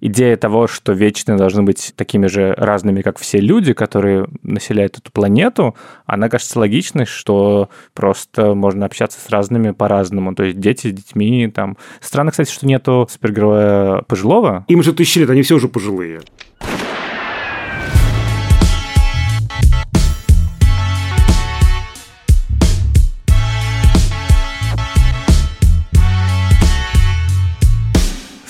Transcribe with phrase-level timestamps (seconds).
[0.00, 5.10] идея того, что вечные должны быть такими же разными, как все люди, которые населяют эту
[5.12, 5.74] планету,
[6.06, 10.34] она кажется логичной, что просто можно общаться с разными по-разному.
[10.34, 11.76] То есть дети с детьми там.
[12.00, 14.64] Странно, кстати, что нету супергероя пожилого.
[14.68, 16.20] Им же тысячи лет, они все уже пожилые.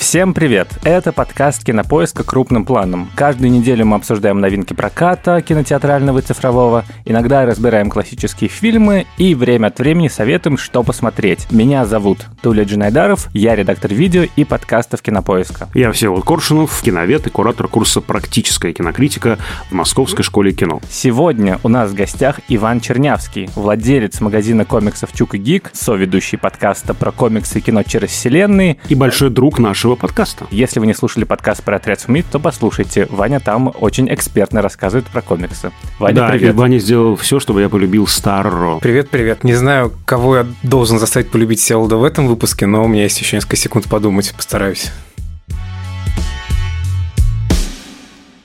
[0.09, 0.69] Всем привет!
[0.85, 2.25] Это подкаст «Кинопоиска.
[2.25, 3.11] Крупным планом».
[3.15, 9.67] Каждую неделю мы обсуждаем новинки проката, кинотеатрального и цифрового, иногда разбираем классические фильмы и время
[9.67, 11.49] от времени советуем, что посмотреть.
[11.51, 15.69] Меня зовут Туля Джинайдаров, я редактор видео и подкастов «Кинопоиска».
[15.75, 19.37] Я Всеволод Коршунов, киновед и куратор курса «Практическая кинокритика»
[19.69, 20.81] в Московской школе кино.
[20.89, 26.95] Сегодня у нас в гостях Иван Чернявский, владелец магазина комиксов «Чук и Гик», соведущий подкаста
[26.95, 28.79] про комиксы и кино через вселенные.
[28.89, 30.47] И большой друг нашего подкаста.
[30.51, 33.07] Если вы не слушали подкаст про отряд Смит, то послушайте.
[33.11, 35.71] Ваня там очень экспертно рассказывает про комиксы.
[35.99, 36.55] Ваня, да, привет.
[36.55, 38.79] и Ваня сделал все, чтобы я полюбил Старро.
[38.81, 39.45] Привет, привет.
[39.45, 43.21] Не знаю, кого я должен заставить полюбить Селда в этом выпуске, но у меня есть
[43.21, 44.33] еще несколько секунд подумать.
[44.35, 44.91] Постараюсь.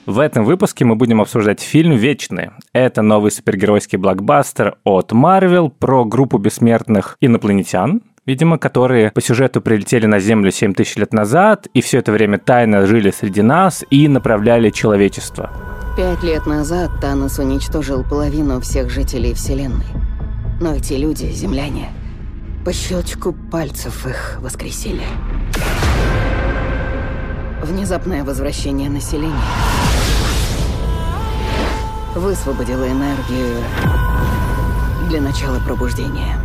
[0.06, 2.52] В этом выпуске мы будем обсуждать фильм «Вечные».
[2.74, 10.06] Это новый супергеройский блокбастер от Marvel про группу бессмертных инопланетян, видимо, которые по сюжету прилетели
[10.06, 14.08] на Землю 7 тысяч лет назад и все это время тайно жили среди нас и
[14.08, 15.52] направляли человечество.
[15.98, 19.86] Пять лет назад Танос уничтожил половину всех жителей Вселенной.
[20.60, 21.90] Но эти люди, земляне,
[22.66, 25.04] по щелчку пальцев их воскресили.
[27.62, 29.34] Внезапное возвращение населения
[32.16, 33.58] высвободило энергию
[35.10, 36.43] для начала пробуждения.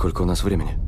[0.00, 0.78] Сколько у нас времени?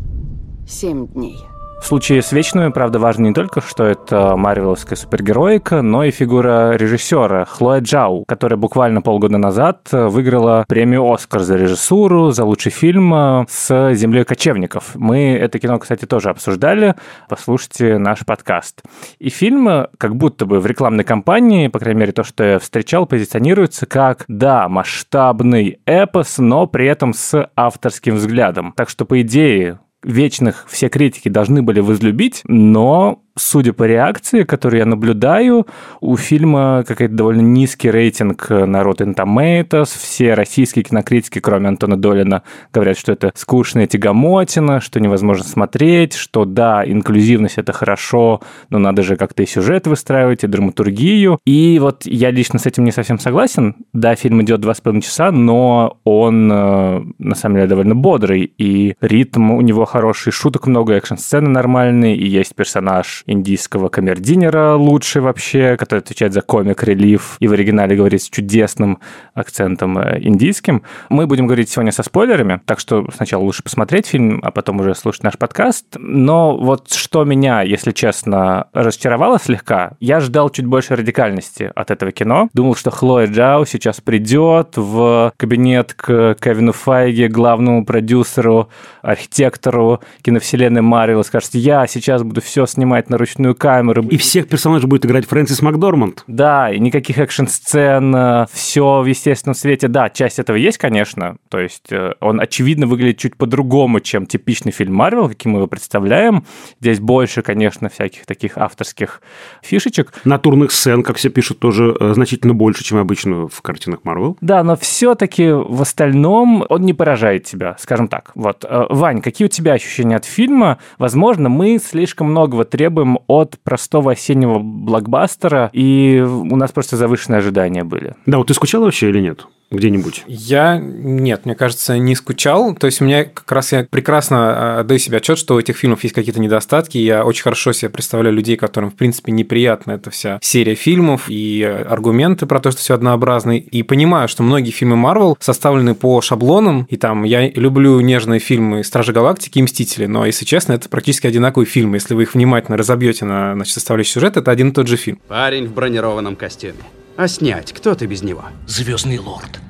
[0.66, 1.36] Семь дней.
[1.82, 6.76] В случае с Вечными, правда, важно не только, что это марвеловская супергероика, но и фигура
[6.76, 13.12] режиссера Хлоя Джау, которая буквально полгода назад выиграла премию «Оскар» за режиссуру, за лучший фильм
[13.12, 14.92] э, с «Землей кочевников».
[14.94, 16.94] Мы это кино, кстати, тоже обсуждали.
[17.28, 18.82] Послушайте наш подкаст.
[19.18, 22.58] И фильм э, как будто бы в рекламной кампании, по крайней мере, то, что я
[22.60, 28.72] встречал, позиционируется как, да, масштабный эпос, но при этом с авторским взглядом.
[28.76, 34.80] Так что, по идее, вечных все критики должны были возлюбить, но судя по реакции, которую
[34.80, 35.66] я наблюдаю,
[36.00, 39.88] у фильма какой-то довольно низкий рейтинг на Rotten Tomatoes.
[39.98, 46.44] Все российские кинокритики, кроме Антона Долина, говорят, что это скучная тягомотина, что невозможно смотреть, что
[46.44, 51.38] да, инклюзивность— это хорошо, но надо же как-то и сюжет выстраивать, и драматургию.
[51.44, 53.76] И вот я лично с этим не совсем согласен.
[53.92, 58.52] Да, фильм идет два с половиной часа, но он э, на самом деле довольно бодрый,
[58.58, 65.22] и ритм у него хороший, шуток много, экшн-сцены нормальные, и есть персонаж индийского камердинера лучший
[65.22, 68.98] вообще, который отвечает за комик-релив и в оригинале говорит с чудесным
[69.34, 70.82] акцентом э, индийским.
[71.08, 74.94] Мы будем говорить сегодня со спойлерами, так что сначала лучше посмотреть фильм, а потом уже
[74.94, 75.86] слушать наш подкаст.
[75.98, 82.12] Но вот что меня, если честно, разочаровало слегка, я ждал чуть больше радикальности от этого
[82.12, 82.48] кино.
[82.52, 88.68] Думал, что Хлоя Джао сейчас придет в кабинет к Кевину Файге, главному продюсеру,
[89.02, 94.02] архитектору киновселенной Марвел, скажет, я сейчас буду все снимать на ручную камеру.
[94.08, 96.24] И всех персонажей будет играть Фрэнсис Макдорманд.
[96.26, 99.88] Да, и никаких экшн-сцен, все в естественном свете.
[99.88, 101.36] Да, часть этого есть, конечно.
[101.48, 105.66] То есть э, он, очевидно, выглядит чуть по-другому, чем типичный фильм Марвел, каким мы его
[105.66, 106.44] представляем.
[106.80, 109.20] Здесь больше, конечно, всяких таких авторских
[109.62, 110.12] фишечек.
[110.24, 114.36] Натурных сцен, как все пишут, тоже э, значительно больше, чем обычно в картинах Марвел.
[114.40, 118.32] Да, но все-таки в остальном он не поражает тебя, скажем так.
[118.34, 120.78] Вот, э, Вань, какие у тебя ощущения от фильма?
[120.98, 127.38] Возможно, мы слишком многого требуем требуем от простого осеннего блокбастера, и у нас просто завышенные
[127.38, 128.14] ожидания были.
[128.26, 129.46] Да, вот ты скучал вообще или нет?
[129.76, 130.24] Где-нибудь?
[130.26, 132.74] Я нет, мне кажется, не скучал.
[132.74, 135.76] То есть у меня как раз я прекрасно а, отдаю себе отчет, что у этих
[135.76, 136.98] фильмов есть какие-то недостатки.
[136.98, 141.62] Я очень хорошо себе представляю людей, которым, в принципе, неприятна эта вся серия фильмов и
[141.62, 143.58] аргументы про то, что все однообразно.
[143.58, 146.86] И понимаю, что многие фильмы Марвел составлены по шаблонам.
[146.90, 150.06] И там я люблю нежные фильмы Стражи Галактики и Мстители.
[150.06, 151.96] Но, если честно, это практически одинаковые фильмы.
[151.96, 155.20] Если вы их внимательно разобьете на значит, составляющий сюжет, это один и тот же фильм.
[155.28, 156.74] Парень в бронированном костюме.
[157.16, 158.44] А снять, кто ты без него?
[158.66, 159.60] Звездный лорд.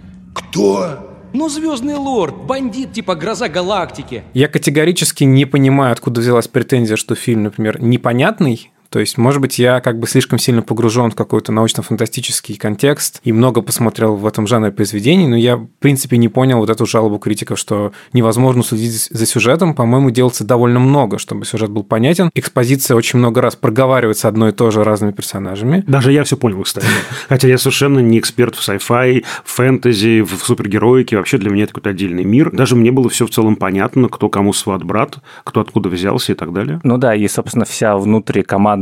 [0.52, 1.08] Кто?
[1.32, 4.22] Ну, Звездный лорд, бандит типа Гроза Галактики.
[4.34, 9.58] Я категорически не понимаю, откуда взялась претензия, что фильм, например, непонятный, То есть, может быть,
[9.58, 14.46] я как бы слишком сильно погружен в какой-то научно-фантастический контекст и много посмотрел в этом
[14.46, 19.08] жанре произведений, но я, в принципе, не понял вот эту жалобу критиков, что невозможно следить
[19.10, 19.74] за сюжетом.
[19.74, 22.30] По-моему, делается довольно много, чтобы сюжет был понятен.
[22.34, 25.82] Экспозиция очень много раз проговаривается одно и то же разными персонажами.
[25.86, 26.86] Даже я все понял, кстати.
[27.30, 31.16] Хотя я совершенно не эксперт в sci-fi, в фэнтези, в супергероике.
[31.16, 32.50] Вообще для меня это какой-то отдельный мир.
[32.52, 36.34] Даже мне было все в целом понятно, кто кому сват брат, кто откуда взялся и
[36.34, 36.78] так далее.
[36.84, 37.96] Ну да, и, собственно, вся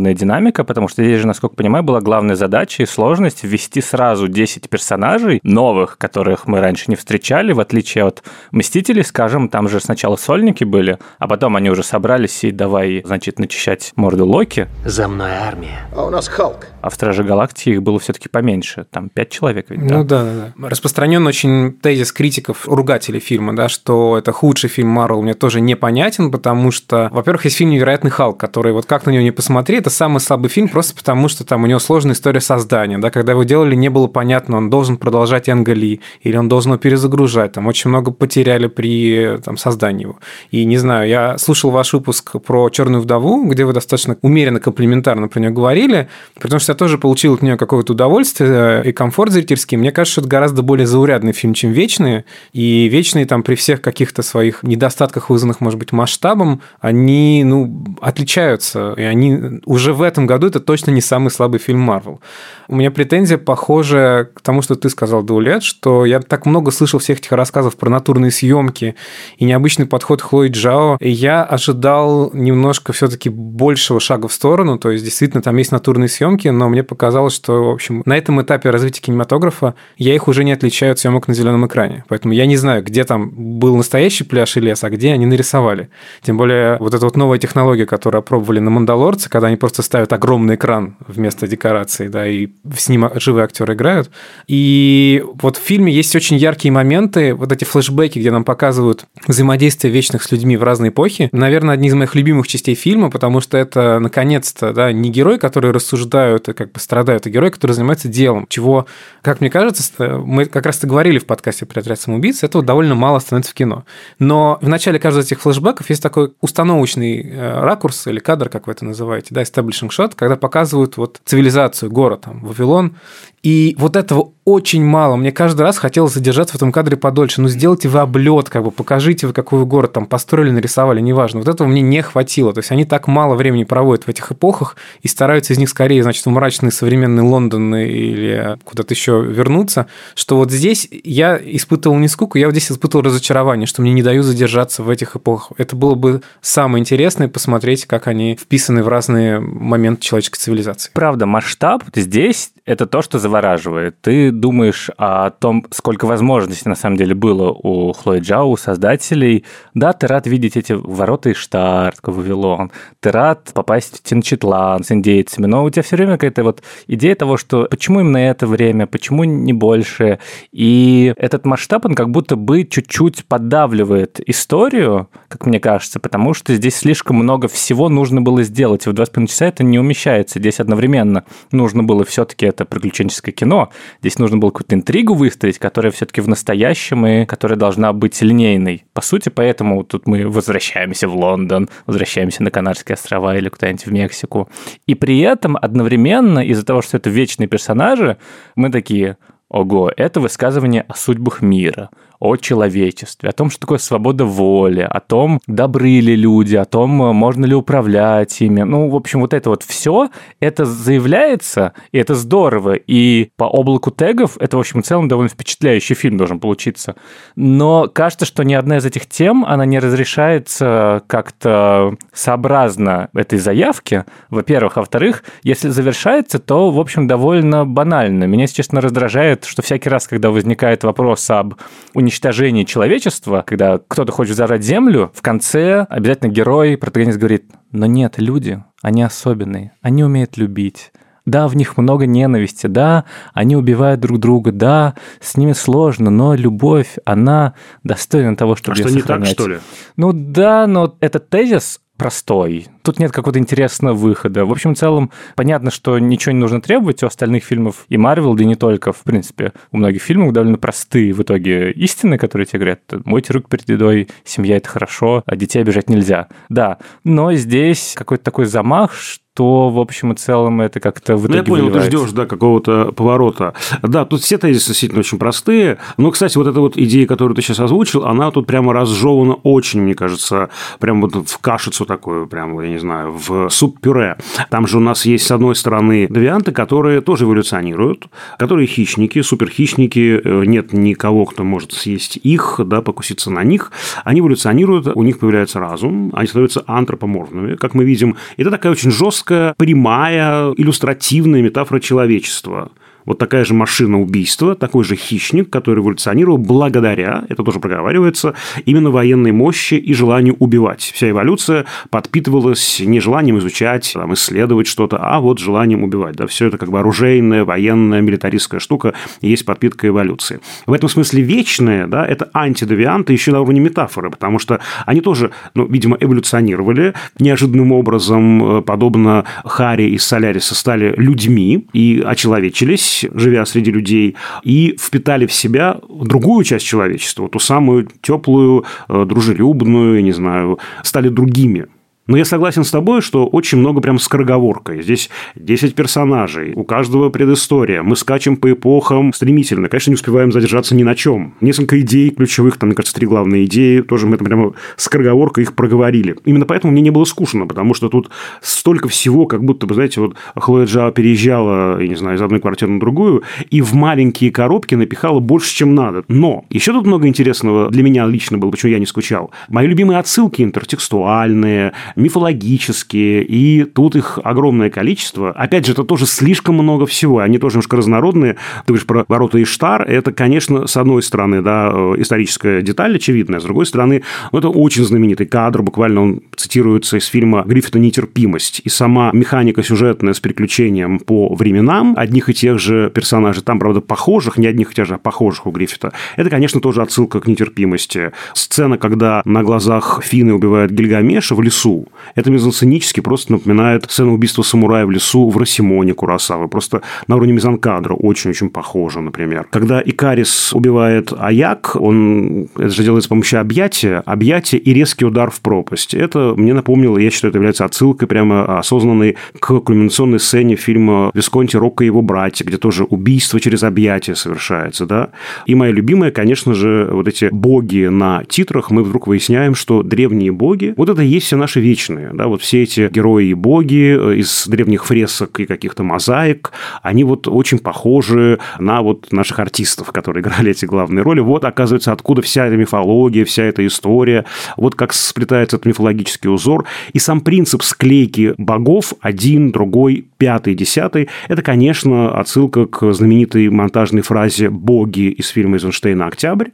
[0.00, 4.28] внутрикомандная динамика, потому что здесь же, насколько понимаю, была главная задача и сложность ввести сразу
[4.28, 9.80] 10 персонажей новых, которых мы раньше не встречали, в отличие от Мстителей, скажем, там же
[9.80, 14.68] сначала сольники были, а потом они уже собрались и давай, значит, начищать морду Локи.
[14.84, 15.88] За мной армия.
[15.94, 16.66] А у нас Халк.
[16.80, 19.98] А в Страже Галактики их было все-таки поменьше, там 5 человек ведь, да?
[19.98, 20.68] Ну да, да, да.
[20.68, 26.30] Распространен очень тезис критиков, ругателей фильма, да, что это худший фильм Марвел, мне тоже непонятен,
[26.30, 29.89] потому что, во-первых, есть фильм «Невероятный Халк», который вот как на него не посмотри, это
[29.90, 33.44] самый слабый фильм просто потому, что там у него сложная история создания, да, когда его
[33.44, 37.66] делали, не было понятно, он должен продолжать Энга Ли, или он должен его перезагружать, там
[37.66, 40.18] очень много потеряли при там, создании его.
[40.50, 45.28] И не знаю, я слушал ваш выпуск про Черную вдову, где вы достаточно умеренно комплиментарно
[45.28, 46.08] про нее говорили,
[46.40, 49.76] потому что я тоже получил от нее какое-то удовольствие и комфорт зрительский.
[49.76, 53.80] Мне кажется, что это гораздо более заурядный фильм, чем «Вечные», и «Вечные» там при всех
[53.80, 60.26] каких-то своих недостатках, вызванных, может быть, масштабом, они, ну, отличаются, и они уже в этом
[60.26, 62.20] году это точно не самый слабый фильм Марвел.
[62.68, 67.00] У меня претензия похожая к тому, что ты сказал, Даулет, что я так много слышал
[67.00, 68.94] всех этих рассказов про натурные съемки
[69.38, 74.90] и необычный подход Хлои Джао, и я ожидал немножко все-таки большего шага в сторону, то
[74.90, 78.70] есть действительно там есть натурные съемки, но мне показалось, что, в общем, на этом этапе
[78.70, 82.04] развития кинематографа я их уже не отличаю от съемок на зеленом экране.
[82.08, 85.90] Поэтому я не знаю, где там был настоящий пляж и лес, а где они нарисовали.
[86.22, 90.12] Тем более вот эта вот новая технология, которую опробовали на «Мандалорце», когда они просто ставят
[90.12, 94.10] огромный экран вместо декорации, да, и с ним живые актеры играют.
[94.46, 99.92] И вот в фильме есть очень яркие моменты, вот эти флешбеки, где нам показывают взаимодействие
[99.92, 101.28] вечных с людьми в разные эпохи.
[101.32, 105.70] Наверное, одни из моих любимых частей фильма, потому что это, наконец-то, да, не герой, который
[105.70, 108.86] рассуждают и как бы страдают, а герой, который занимается делом, чего,
[109.22, 113.18] как мне кажется, мы как раз-то говорили в подкасте про отряд самоубийц, этого довольно мало
[113.18, 113.84] становится в кино.
[114.18, 118.66] Но в начале каждого из этих флешбеков есть такой установочный э, ракурс или кадр, как
[118.66, 122.96] вы это называете, да, establishing shot, когда показывают вот цивилизацию, город, там, Вавилон,
[123.42, 125.16] и вот этого очень мало.
[125.16, 127.40] Мне каждый раз хотелось задержаться в этом кадре подольше.
[127.40, 131.40] Ну, сделайте вы облет, как бы покажите вы, какой вы город там построили, нарисовали, неважно.
[131.40, 132.52] Вот этого мне не хватило.
[132.52, 136.02] То есть они так мало времени проводят в этих эпохах и стараются из них скорее,
[136.02, 142.08] значит, в мрачный современный Лондон или куда-то еще вернуться, что вот здесь я испытывал не
[142.08, 145.52] скуку, я вот здесь испытывал разочарование, что мне не дают задержаться в этих эпохах.
[145.58, 150.90] Это было бы самое интересное посмотреть, как они вписаны в разные моменты человеческой цивилизации.
[150.92, 154.00] Правда, масштаб здесь это то, что завораживает.
[154.00, 159.44] Ты думаешь о том, сколько возможностей на самом деле было у Хлои Джао, у создателей.
[159.72, 162.72] Да, ты рад видеть эти ворота из Штарт, Вавилон.
[162.98, 167.14] Ты рад попасть в Тенчитлан с индейцами, но у тебя все время какая-то вот идея
[167.14, 170.18] того, что почему именно это время, почему не больше.
[170.50, 176.54] И этот масштаб, он как будто бы чуть-чуть поддавливает историю, как мне кажется, потому что
[176.54, 178.86] здесь слишком много всего нужно было сделать.
[178.86, 180.40] И в два с половиной часа это не умещается.
[180.40, 183.70] Здесь одновременно нужно было все-таки это приключенческое кино.
[184.00, 188.84] Здесь нужно было какую-то интригу выстроить, которая все-таки в настоящем и которая должна быть линейной.
[188.92, 193.92] По сути, поэтому тут мы возвращаемся в Лондон, возвращаемся на Канарские острова или куда-нибудь в
[193.92, 194.48] Мексику.
[194.86, 198.16] И при этом одновременно из-за того, что это вечные персонажи,
[198.56, 199.16] мы такие,
[199.48, 205.00] ого, это высказывание о судьбах мира, о человечестве, о том, что такое свобода воли, о
[205.00, 208.62] том, добры ли люди, о том, можно ли управлять ими.
[208.62, 212.74] Ну, в общем, вот это вот все, это заявляется, и это здорово.
[212.74, 216.94] И по облаку тегов это, в общем, в целом довольно впечатляющий фильм должен получиться.
[217.36, 224.04] Но кажется, что ни одна из этих тем, она не разрешается как-то сообразно этой заявке,
[224.28, 224.76] во-первых.
[224.76, 228.24] А во-вторых, если завершается, то, в общем, довольно банально.
[228.24, 231.54] Меня, честно, раздражает, что всякий раз, когда возникает вопрос об
[231.94, 237.86] уничтожении уничтожении человечества, когда кто-то хочет взорвать Землю, в конце обязательно герой, протагонист говорит, но
[237.86, 240.92] нет, люди, они особенные, они умеют любить,
[241.24, 246.34] да, в них много ненависти, да, они убивают друг друга, да, с ними сложно, но
[246.34, 249.28] любовь, она достойна того, чтобы а ее что, не сохранять.
[249.28, 249.58] так, что ли?
[249.96, 252.66] Ну да, но этот тезис простой.
[252.82, 254.46] Тут нет какого-то интересного выхода.
[254.46, 258.32] В общем, в целом, понятно, что ничего не нужно требовать у остальных фильмов и Марвел,
[258.32, 259.52] да и не только, в принципе.
[259.70, 264.08] У многих фильмов довольно простые в итоге истины, которые тебе говорят, мойте рук перед едой,
[264.24, 266.28] семья– это хорошо, а детей обижать нельзя.
[266.48, 268.92] Да, но здесь какой-то такой замах,
[269.34, 271.98] то, в общем и целом, это как-то в итоге Ну, я понял, ты выливается.
[271.98, 273.54] ждешь, да, какого-то поворота.
[273.82, 275.78] Да, тут все тезисы действительно очень простые.
[275.96, 279.82] Но, кстати, вот эта вот идея, которую ты сейчас озвучил, она тут прямо разжевана очень,
[279.82, 284.16] мне кажется, прям вот в кашицу такую, прям, я не знаю, в суп-пюре.
[284.50, 288.08] Там же у нас есть, с одной стороны, девианты, которые тоже эволюционируют,
[288.38, 293.70] которые хищники, суперхищники, э, нет никого, кто может съесть их, да, покуситься на них.
[294.04, 298.16] Они эволюционируют, у них появляется разум, они становятся антропоморфными, как мы видим.
[298.36, 299.20] Это такая очень жесткая,
[299.56, 302.70] прямая, иллюстративная метафора человечества.
[303.06, 308.34] Вот такая же машина убийства, такой же хищник, который эволюционировал благодаря, это тоже проговаривается,
[308.66, 310.92] именно военной мощи и желанию убивать.
[310.94, 316.16] Вся эволюция подпитывалась не желанием изучать, там, исследовать что-то, а вот желанием убивать.
[316.16, 316.26] Да?
[316.26, 320.40] Все это как бы оружейная, военная, милитаристская штука, и есть подпитка эволюции.
[320.66, 325.30] В этом смысле вечное, да, это антидевианты еще на уровне метафоры, потому что они тоже,
[325.54, 333.46] ну, видимо, эволюционировали неожиданным образом, э, подобно Хари из Соляриса, стали людьми и очеловечились, живя
[333.46, 340.12] среди людей, и впитали в себя другую часть человечества, ту самую теплую, э, дружелюбную, не
[340.12, 341.66] знаю, стали другими.
[342.10, 344.82] Но я согласен с тобой, что очень много прям скороговоркой.
[344.82, 347.84] Здесь 10 персонажей, у каждого предыстория.
[347.84, 349.68] Мы скачем по эпохам стремительно.
[349.68, 351.34] Конечно, не успеваем задержаться ни на чем.
[351.40, 353.82] Несколько идей ключевых, там, мне кажется, три главные идеи.
[353.82, 356.16] Тоже мы там прямо скороговоркой их проговорили.
[356.24, 358.10] Именно поэтому мне не было скучно, потому что тут
[358.42, 362.40] столько всего, как будто бы, знаете, вот Хлоя Джао переезжала, я не знаю, из одной
[362.40, 366.02] квартиры на другую, и в маленькие коробки напихала больше, чем надо.
[366.08, 369.30] Но еще тут много интересного для меня лично было, почему я не скучал.
[369.48, 375.30] Мои любимые отсылки интертекстуальные, мифологические, и тут их огромное количество.
[375.30, 378.34] Опять же, это тоже слишком много всего, они тоже немножко разнородные.
[378.34, 383.40] Ты говоришь про ворота Иштар, это, конечно, с одной стороны, да, э, историческая деталь очевидная,
[383.40, 384.02] с другой стороны,
[384.32, 389.62] ну, это очень знаменитый кадр, буквально он цитируется из фильма Гриффита «Нетерпимость», и сама механика
[389.62, 394.72] сюжетная с приключением по временам одних и тех же персонажей, там, правда, похожих, не одних
[394.72, 398.12] и тех же, а похожих у Гриффита, это, конечно, тоже отсылка к нетерпимости.
[398.34, 401.79] Сцена, когда на глазах Фины убивают Гильгамеша в лесу,
[402.14, 406.48] это мизансценически просто напоминает сцену убийства самурая в лесу в Росимоне Курасавы.
[406.48, 409.46] Просто на уровне мизанкадра очень-очень похоже, например.
[409.50, 415.30] Когда Икарис убивает Аяк, он это же делает с помощью объятия, объятия и резкий удар
[415.30, 415.94] в пропасть.
[415.94, 421.56] Это мне напомнило, я считаю, это является отсылкой прямо осознанной к кульминационной сцене фильма Висконти
[421.56, 425.10] Рокко и его братья, где тоже убийство через объятия совершается, да.
[425.46, 430.32] И моя любимая, конечно же, вот эти боги на титрах, мы вдруг выясняем, что древние
[430.32, 433.96] боги, вот это и есть все наши вечные, да, вот все эти герои и боги
[433.96, 439.92] э, из древних фресок и каких-то мозаик, они вот очень похожи на вот наших артистов,
[439.92, 441.20] которые играли эти главные роли.
[441.20, 444.24] Вот, оказывается, откуда вся эта мифология, вся эта история,
[444.56, 446.64] вот как сплетается этот мифологический узор.
[446.92, 454.02] И сам принцип склейки богов, один, другой, пятый, десятый, это, конечно, отсылка к знаменитой монтажной
[454.02, 456.48] фразе «боги» из фильма Эйзенштейна «Октябрь».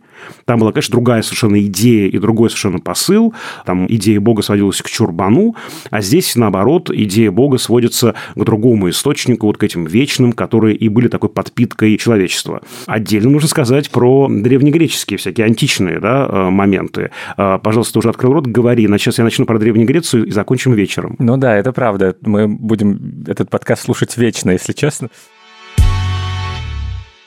[0.44, 3.34] Там была, конечно, другая совершенно идея и другой совершенно посыл.
[3.64, 5.54] Там идея Бога сводилась к чурбану,
[5.90, 10.88] а здесь, наоборот, идея Бога сводится к другому источнику, вот к этим вечным, которые и
[10.88, 12.62] были такой подпиткой человечества.
[12.86, 17.10] Отдельно нужно сказать про древнегреческие всякие античные да, э, моменты.
[17.36, 18.86] Э, Пожалуйста, уже открыл рот, говори.
[18.86, 21.16] Значит, сейчас я начну про Древнюю Грецию и закончим вечером.
[21.18, 22.16] Ну да, это правда.
[22.22, 25.08] Мы будем этот подкаст слушать вечно, если честно.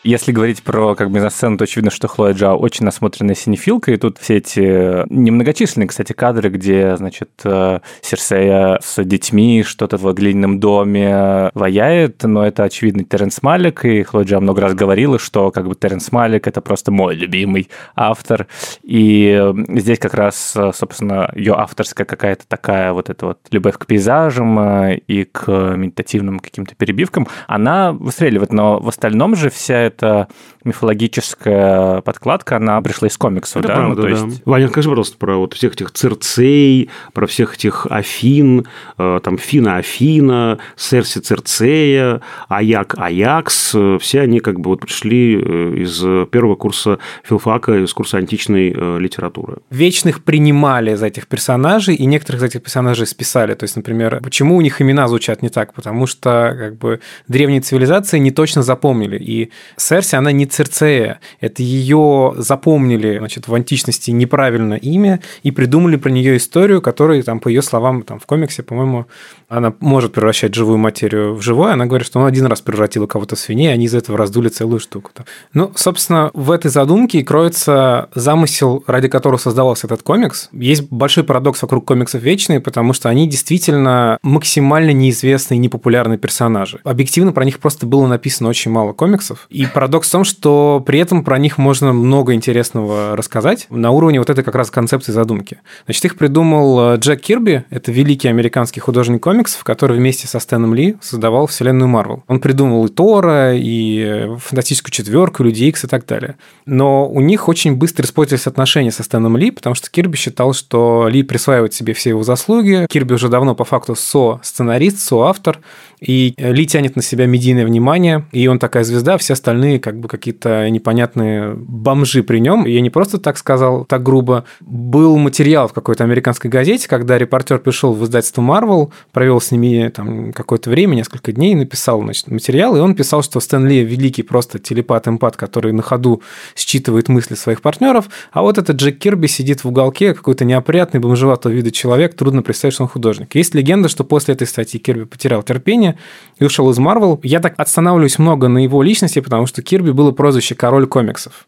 [0.04, 3.98] Если говорить про как бы сцену, то очевидно, что Хлоя Джао очень насмотренная синефилка, и
[3.98, 10.62] тут все эти немногочисленные, кстати, кадры, где, значит, э, Серсея с детьми что-то в глиняном
[10.62, 15.68] доме ваяет, но это, очевидно, Теренс Малик, и Хлоя Джао много раз говорила, что как
[15.68, 18.48] бы Теренс Малик— это просто мой любимый автор,
[18.84, 24.60] и здесь как раз, собственно, ее авторская какая-то такая вот эта вот любовь к пейзажам
[24.60, 30.28] э, и к медитативным каким-то перебивкам, она выстреливает, но в остальном же вся эта
[30.64, 33.76] мифологическая подкладка, она пришла из комиксов, Это да?
[33.76, 34.10] правда, ну, то да.
[34.10, 34.42] есть...
[34.46, 38.68] Ваня, скажи, пожалуйста, про вот всех этих Церцей, про всех этих Афин,
[38.98, 45.36] э, там Фина Афина, Серси Церцея, Аяк Аякс, э, все они как бы вот пришли
[45.36, 48.70] э, из первого курса филфака, из курса античной
[49.00, 49.58] литературы.
[49.70, 53.54] Вечных принимали за этих персонажей, и некоторых из этих персонажей списали.
[53.54, 55.74] То есть, например, почему у них имена звучат не так?
[55.74, 59.18] Потому что как бы древние цивилизации не точно запомнили.
[59.18, 61.20] И Серси, она не Церцея.
[61.40, 67.40] Это ее запомнили значит, в античности неправильно имя и придумали про нее историю, которая, там,
[67.40, 69.06] по ее словам, там, в комиксе, по-моему,
[69.48, 71.74] она может превращать живую материю в живое.
[71.74, 74.80] Она говорит, что он один раз превратила кого-то в свиней, они из этого раздули целую
[74.80, 75.12] штуку.
[75.54, 80.50] Ну, собственно, в этой задумке кроется замысел, ради которого создавался этот комикс.
[80.52, 86.80] Есть большой парадокс вокруг комиксов «Вечные», потому что они действительно максимально неизвестные и непопулярные персонажи.
[86.84, 89.48] Объективно про них просто было написано очень мало комиксов.
[89.50, 94.20] И парадокс в том, что при этом про них можно много интересного рассказать на уровне
[94.20, 95.60] вот этой как раз концепции задумки.
[95.86, 100.74] Значит, их придумал э, Джек Кирби, это великий американский художник комиксов, который вместе со Стэном
[100.74, 102.24] Ли создавал вселенную Марвел.
[102.28, 106.38] Он придумал и Тора, и э, Фантастическую четверку, Люди Икс и так далее.
[106.66, 111.08] Но у них очень быстро использовались отношения со Стэном Ли, потому что Кирби считал, что
[111.08, 112.86] Ли присваивает себе все его заслуги.
[112.90, 115.60] Кирби уже давно по факту со-сценарист, со-автор,
[116.00, 120.08] и Ли тянет на себя медийное внимание, и он такая звезда, все остальные как бы
[120.08, 122.66] какие-то непонятные бомжи при нем.
[122.66, 124.46] Я не просто так сказал, так грубо.
[124.62, 129.90] Был материал в какой-то американской газете, когда репортер пришел в издательство Marvel, провел с ними
[129.90, 134.24] там какое-то время, несколько дней, написал значит, материал, и он писал, что Стэн Ли великий
[134.24, 136.22] просто телепат-эмпат, который на ходу
[136.56, 141.52] считывает мысли своих партнеров, а вот этот Джек Кирби сидит в уголке, какой-то неопрятный, бомжеватого
[141.52, 143.36] вида человек, трудно представить, что он художник.
[143.36, 145.96] Есть легенда, что после этой статьи Кирби потерял терпение, Sony
[146.40, 147.20] и ушел из Marvel.
[147.24, 151.48] Я так останавливаюсь много на его личности, потому что Кирби было прозвище «Король комиксов».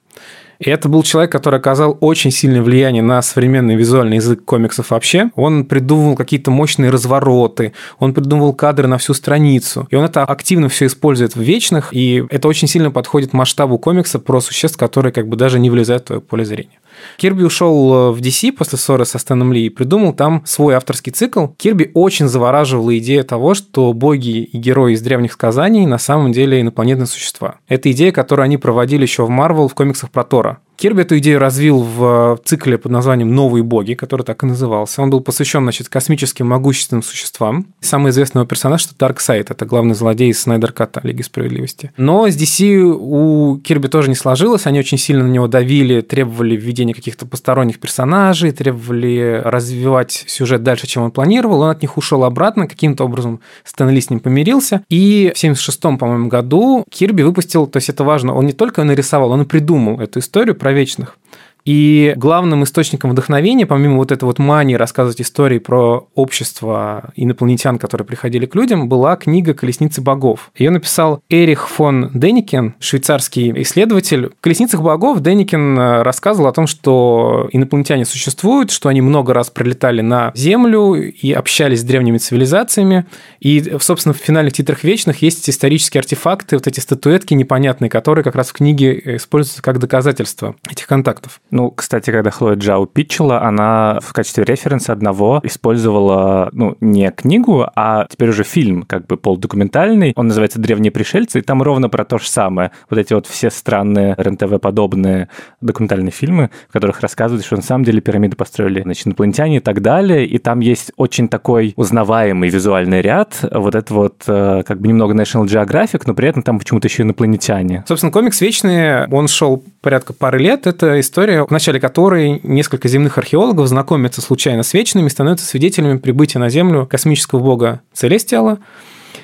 [0.60, 5.31] И это был человек, который оказал очень сильное влияние на современный визуальный язык комиксов вообще.
[5.36, 9.88] Он придумывал какие-то мощные развороты, он придумывал кадры на всю страницу.
[9.89, 14.19] И он это активно все использует в вечных, и это очень сильно подходит масштабу комикса
[14.19, 16.79] про существ, которые как бы даже не влезают в твое поле зрения.
[17.17, 21.12] Кирби ушел э, в DC после ссоры со Стэном Ли и придумал там свой авторский
[21.12, 21.48] цикл.
[21.58, 26.62] Кирби очень завораживала идея того, что боги и герои из древних сказаний на самом деле
[26.62, 27.55] инопланетные существа.
[27.67, 30.60] Это идея, которую они проводили еще в Марвел в комиксах про Тора.
[30.81, 35.03] Кирби эту идею развил в э, цикле под названием «Новые боги», который так и назывался.
[35.03, 37.67] Он был посвящен, значит, космическим могущественным существам.
[37.81, 41.91] Самый известный его персонаж– это Дарксайд, это главный злодей из Снайдер Ката Лиги Справедливости.
[41.97, 46.55] Но с DC у Кирби тоже не сложилось, они очень сильно на него давили, требовали
[46.55, 51.61] введения каких-то посторонних персонажей, требовали развивать сюжет дальше, чем он планировал.
[51.61, 54.81] Он от них ушел обратно, каким-то образом Стэн Ли с ним помирился.
[54.89, 59.29] И в 76-м, по-моему, году Кирби выпустил, то есть это важно, он не только нарисовал,
[59.29, 61.18] он и придумал эту историю про вечных.
[61.65, 68.05] И главным источником вдохновения, помимо вот этой вот мании рассказывать истории про общество инопланетян, которые
[68.05, 70.51] приходили к людям, была книга «Колесницы богов».
[70.55, 74.27] Ее написал Эрих фон Деникен, швейцарский исследователь.
[74.27, 79.50] В «Колесницах богов» Деникен э, рассказывал о том, что инопланетяне существуют, что они много раз
[79.50, 83.05] прилетали на Землю и общались с древними цивилизациями.
[83.40, 88.35] И, собственно, в финальных титрах «Вечных» есть исторические артефакты, вот эти статуэтки непонятные, которые как
[88.35, 91.40] раз в книге используются как доказательство этих контактов.
[91.51, 97.68] Ну, кстати, когда Хлоя Джао питчила, она в качестве референса одного использовала, ну, не книгу,
[97.75, 100.14] а теперь уже фильм, как бы полудокументальный.
[100.16, 102.72] Он называется «Древние пришельцы», и там ровно про то же самое.
[102.90, 105.27] Вот эти вот все странные РНТВ-подобные
[105.59, 109.81] документальные фильмы, в которых рассказывают, что на самом деле пирамиды построили, значит, инопланетяне и так
[109.81, 110.25] далее.
[110.25, 113.40] И там есть очень такой узнаваемый визуальный ряд.
[113.51, 117.03] Вот это вот э, как бы немного National Geographic, но при этом там почему-то еще
[117.03, 117.83] инопланетяне.
[117.87, 120.68] Собственно, комикс «Вечные», он шел порядка пары лет.
[120.68, 126.40] Это история в начале которой несколько земных археологов знакомятся случайно с вечными, становятся свидетелями прибытия
[126.40, 128.60] на Землю космического бога Целестиала.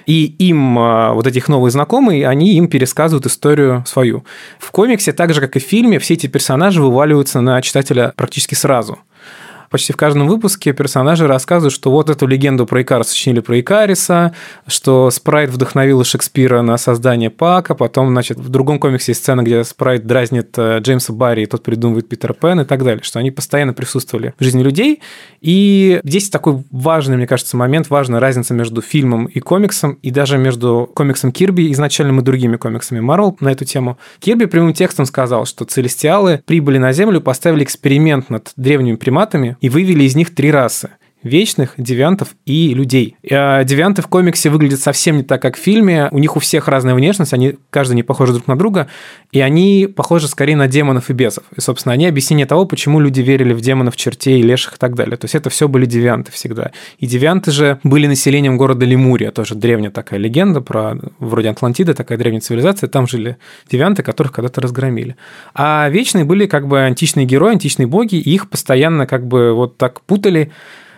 [0.06, 4.24] И им, а, вот этих новые знакомые, они им пересказывают историю свою.
[4.60, 8.56] В комиксе, так же, как и в фильме, все эти персонажи вываливаются на читателя практически
[8.56, 9.00] сразу
[9.70, 14.34] почти в каждом выпуске персонажи рассказывают, что вот эту легенду про Икара сочинили про Икариса,
[14.68, 19.64] что Спрайт вдохновил Шекспира на создание Пака, потом, значит, в другом комиксе есть сцена, где
[19.64, 23.32] Спрайт дразнит э, Джеймса Барри, и тот придумывает Питера Пен и так далее, что они
[23.32, 25.02] постоянно присутствовали в жизни людей.
[25.42, 30.38] И здесь такой важный, мне кажется, момент, важная разница между фильмом и комиксом, и даже
[30.38, 33.98] между комиксом Кирби изначальным и другими комиксами Марвел на эту тему.
[34.20, 39.70] Кирби прямым текстом сказал, что целестиалы прибыли на Землю, поставили эксперимент над древними приматами, и
[39.70, 40.92] вывели из них три расы
[41.24, 43.16] вечных, девиантов и людей.
[43.30, 46.10] А девианты в комиксе выглядят совсем не так, как в фильме.
[46.12, 48.88] У них у всех разная внешность, они каждый не похожи друг на друга,
[49.32, 51.44] и они похожи скорее на демонов и бесов.
[51.56, 55.18] И, собственно, они объяснение того, почему люди верили в демонов, чертей, леших и так далее.
[55.18, 56.72] То есть это все были девианты всегда.
[57.00, 62.18] И девианты же были населением города Лемурия, тоже древняя такая легенда про вроде Атлантиды, такая
[62.18, 62.88] древняя цивилизация.
[62.88, 63.38] Там жили
[63.70, 65.16] девианты, которых когда-то разгромили.
[65.54, 69.78] А вечные были как бы античные герои, античные боги, и их постоянно как бы вот
[69.78, 70.52] так путали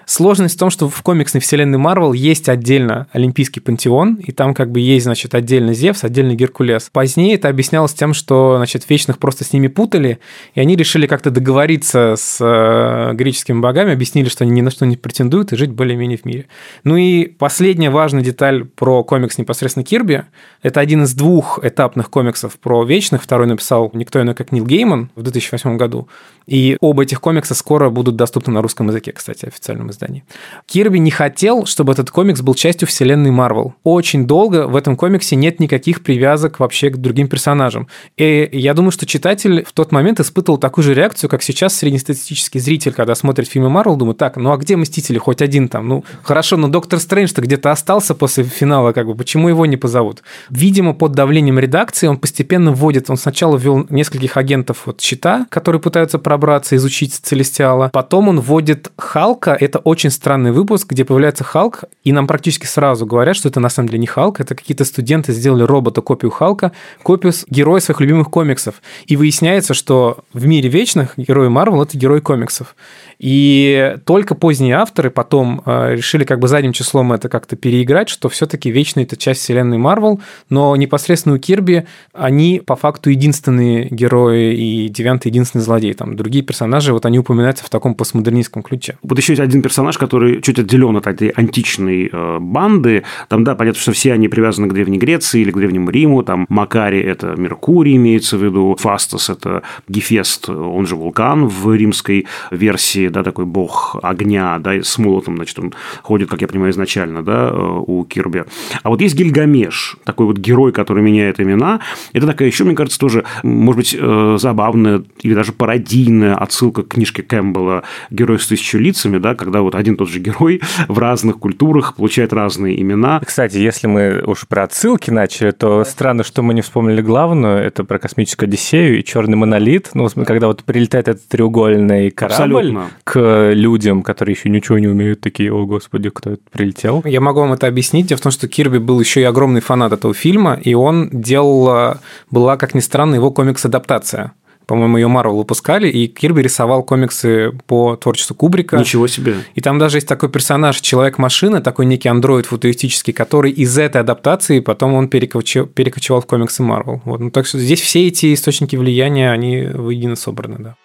[0.10, 4.72] Сложность в том, что в комиксной вселенной Марвел есть отдельно Олимпийский пантеон, и там как
[4.72, 6.90] бы есть, значит, отдельно Зевс, отдельно Геркулес.
[6.92, 10.18] Позднее это объяснялось тем, что, значит, Вечных просто с ними путали,
[10.56, 14.88] и они решили как-то договориться с э, греческими богами, объяснили, что они ни на что
[14.88, 16.48] не претендуют и жить более-менее в мире.
[16.84, 20.24] Ну и последняя важная деталь про комикс непосредственно Кирби.
[20.64, 23.22] Это один из двух этапных комиксов про Вечных.
[23.22, 26.08] Второй написал никто иной, как Нил Гейман в 2008 году.
[26.48, 30.24] И оба этих комикса скоро будут доступны на русском языке, кстати, официальном издании.
[30.66, 33.74] Кирби не хотел, чтобы этот комикс был частью вселенной Марвел.
[33.84, 37.88] Очень долго в этом комиксе нет никаких привязок вообще к другим персонажам.
[38.18, 42.60] И я думаю, что читатель в тот момент испытывал такую же реакцию, как сейчас среднестатистический
[42.60, 45.18] зритель, когда смотрит фильмы Марвел, думает, так, ну а где Мстители?
[45.18, 45.88] Хоть один там.
[45.88, 50.24] Ну, хорошо, но Доктор Стрэндж-то где-то остался после финала, как бы, почему его не позовут?
[50.50, 55.82] Видимо, под давлением редакции он постепенно вводит, он сначала ввел нескольких агентов вот щита, которые
[55.82, 57.90] пытаются пробраться, изучить Целестиала.
[57.92, 59.58] Потом он вводит Халка.
[59.60, 63.70] Это очень странный выпуск, где появляется Халк, и нам практически сразу говорят, что это на
[63.70, 66.72] самом деле не Халк, это какие-то студенты сделали робота копию Халка,
[67.02, 68.82] копию героя своих любимых комиксов.
[69.08, 72.76] И выясняется, что в мире вечных герои Марвел– это герои комиксов.
[73.20, 78.30] И только поздние авторы потом э, решили как бы задним числом это как-то переиграть, что
[78.30, 84.56] все-таки Вечный– это часть вселенной Марвел, но непосредственно у Кирби они по факту единственные герои
[84.56, 85.94] и Девиант единственный злодей.
[85.94, 88.98] Там другие персонажи, вот они упоминаются в таком постмодернистском ключе.
[89.04, 93.04] Вот еще есть один персонаж, который чуть отделен от этой античной э, банды.
[93.28, 96.24] Там, да, понятно, что все они привязаны к Древней Греции или к Древнему Риму.
[96.24, 98.78] Там Макари– это Меркурий, имеется в виду.
[98.80, 104.98] Фастос– это Гефест, он же вулкан в римской версии да, такой бог огня, да, с
[104.98, 108.46] молотом, значит, он ходит, как я понимаю, изначально, да, э, у Кирби.
[108.84, 111.80] А вот есть Гильгамеш, такой вот герой, который меняет имена.
[112.14, 116.90] Это такая еще, мне кажется, тоже, может быть, э, забавная или даже пародийная отсылка к
[116.90, 121.38] книжке Кэмпбелла «Герой с тысячу лицами», да, когда вот один тот же герой в разных
[121.40, 123.22] культурах получает разные имена.
[123.26, 127.84] Кстати, если мы уж про отсылки начали, то странно, что мы не вспомнили главную, это
[127.84, 129.92] про космическую Одиссею и черный монолит.
[129.94, 135.22] Ну, когда вот прилетает этот треугольный корабль, Абсолютно к людям, которые еще ничего не умеют,
[135.22, 137.02] такие, о господи, кто это прилетел?
[137.06, 138.08] Я могу вам это объяснить.
[138.08, 141.98] Дело в том, что Кирби был еще и огромный фанат этого фильма, и он делал,
[142.32, 144.34] была, как ни странно, его комикс-адаптация.
[144.70, 148.78] По-моему, ее Марвел выпускали, и Кирби рисовал комиксы по творчеству Кубрика.
[148.78, 149.38] Ничего себе.
[149.56, 154.60] И там даже есть такой персонаж, Человек-машина, такой некий андроид футуристический, который из этой адаптации
[154.60, 157.02] потом он перекочевал, перекочевал в комиксы Марвел.
[157.04, 157.20] Вот.
[157.20, 160.76] Ну, так что здесь все эти источники влияния, они воедино собраны, да.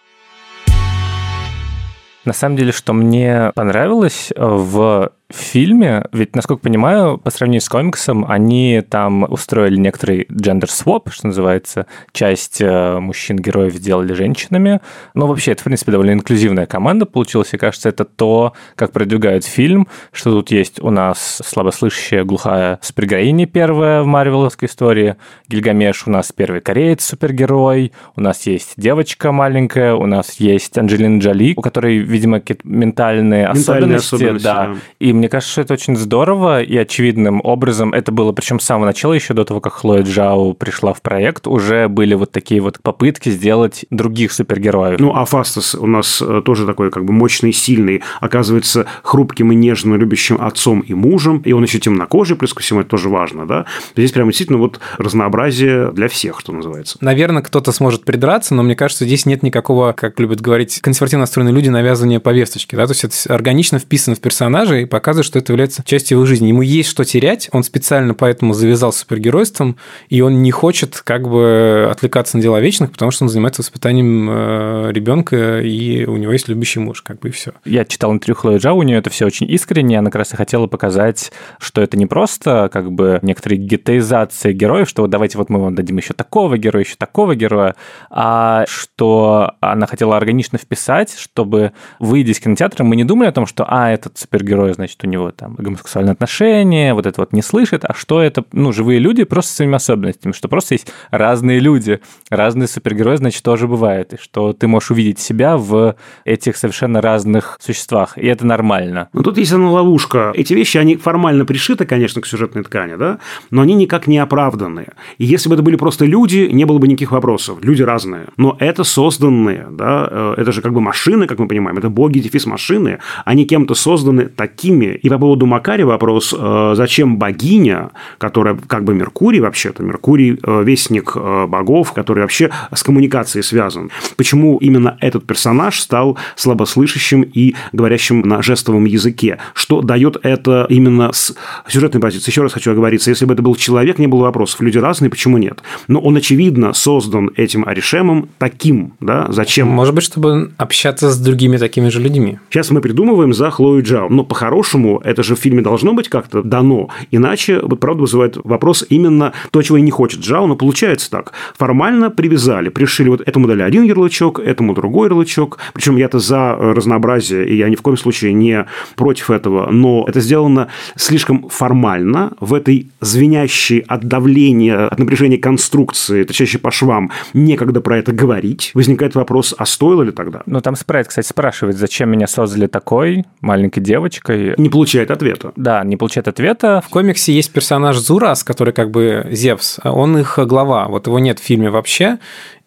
[2.25, 7.63] На самом деле, что мне понравилось э, в в фильме, ведь, насколько понимаю, по сравнению
[7.63, 14.81] с комиксом, они там устроили некоторый swap, что называется, часть э, мужчин-героев сделали женщинами.
[15.15, 19.45] Но вообще, это, в принципе, довольно инклюзивная команда получилась, и кажется, это то, как продвигают
[19.45, 25.17] фильм, что тут есть у нас слабослышащая глухая супергероиня первая в марвеловской истории,
[25.49, 31.55] Гильгамеш у нас первый кореец-супергерой, у нас есть девочка маленькая, у нас есть Анджелина Джоли,
[31.57, 34.75] у которой, видимо, какие-то ментальные, ментальные особенности, особенности да, да.
[34.99, 38.87] И мне кажется, что это очень здорово, и очевидным образом это было, причем с самого
[38.87, 42.81] начала, еще до того, как Хлоя Джао пришла в проект, уже были вот такие вот
[42.83, 45.01] попытки сделать других супергероев.
[45.01, 49.55] Ну, а Фастас у нас э, тоже такой как бы мощный, сильный, оказывается хрупким и
[49.55, 53.47] нежно любящим отцом и мужем, и он еще темнокожий, плюс ко всему это тоже важно,
[53.47, 53.67] да.
[53.97, 56.99] Здесь прямо действительно вот разнообразие для всех, что называется.
[57.01, 61.55] Наверное, кто-то сможет придраться, но мне кажется, здесь нет никакого, как любят говорить консервативно настроенные
[61.55, 65.53] люди, навязывания повесточки, да, то есть это органично вписано в персонажа и показывает, что это
[65.53, 66.49] является частью его жизни.
[66.49, 69.77] Ему есть что терять, он специально поэтому завязал супергеройством,
[70.09, 74.31] и он не хочет как бы отвлекаться на дела вечных, потому что он занимается воспитанием
[74.31, 77.53] э, ребенка, и у него есть любящий муж, как бы и все.
[77.67, 80.37] Я читал интервью Хлои Джа, у нее это все очень искренне, она как раз и
[80.37, 85.51] хотела показать, что это не просто как бы некоторые гетеизации героев, что вот давайте вот
[85.51, 87.75] мы вам дадим еще такого героя, еще такого героя,
[88.09, 93.45] а что она хотела органично вписать, чтобы, выйдя из кинотеатра, мы не думали о том,
[93.45, 97.43] что, а, этот супергерой, значит, значит, у него там гомосексуальные отношения, вот это вот не
[97.43, 101.61] слышит, а что это, ну, живые люди просто с своими особенностями, что просто есть разные
[101.61, 107.01] люди, разные супергерои, значит, тоже бывает, и что ты можешь увидеть себя в этих совершенно
[107.01, 109.09] разных существах, и это нормально.
[109.13, 110.33] Но тут есть одна ловушка.
[110.35, 113.19] Эти вещи, они формально пришиты, конечно, к сюжетной ткани, да,
[113.51, 114.89] но они никак не оправданные.
[115.19, 117.59] И если бы это были просто люди, не было бы никаких вопросов.
[117.63, 118.27] Люди разные.
[118.37, 122.19] Но это созданные, да, э, это же как бы машины, как мы понимаем, это боги
[122.19, 124.84] дефис-машины, они кем-то созданы такими.
[124.93, 130.63] И по поводу Макари вопрос, э, зачем богиня, которая как бы Меркурий вообще-то, Меркурий э,
[130.65, 133.91] вестник э, богов, который вообще с коммуникацией связан.
[134.17, 139.39] Почему именно этот персонаж стал слабослышащим и говорящим на жестовом языке?
[139.55, 141.35] Что дает это именно с
[141.69, 142.31] сюжетной позиции?
[142.31, 144.61] Еще раз хочу оговориться, если бы это был человек, не было вопросов.
[144.61, 145.63] Люди разные, почему нет?
[145.89, 149.27] Но он, очевидно, создан этим Аришемом таким, да?
[149.31, 149.69] Зачем?
[149.69, 152.39] Может быть, чтобы общаться с другими такими же людьми.
[152.51, 154.74] Сейчас мы придумываем за Хлою Джао, но по-хорошему
[155.05, 159.63] это же в фильме должно быть как-то дано, иначе, вот правда, вызывает вопрос именно то,
[159.63, 161.33] чего и не хочет Джао, но получается так.
[161.57, 167.47] Формально привязали, пришили вот этому дали один ярлычок, этому другой ярлычок, причем я-то за разнообразие,
[167.49, 172.55] и я ни в коем случае не против этого, но это сделано слишком формально в
[172.55, 178.71] этой звенящей от давления, от напряжения конструкции, точнее по швам, некогда про это говорить.
[178.75, 180.43] Возникает вопрос, а стоило ли тогда?
[180.47, 184.55] Ну, там Спрайт, кстати, спрашивает, зачем меня создали такой маленькой девочкой.
[184.65, 185.53] Не получает ответа.
[185.57, 186.83] Да, не получает ответа.
[186.87, 189.79] В комиксе есть персонаж Зурас, который как бы Зевс.
[189.85, 190.89] Он их глава.
[190.89, 192.19] Вот его нет в фильме вообще.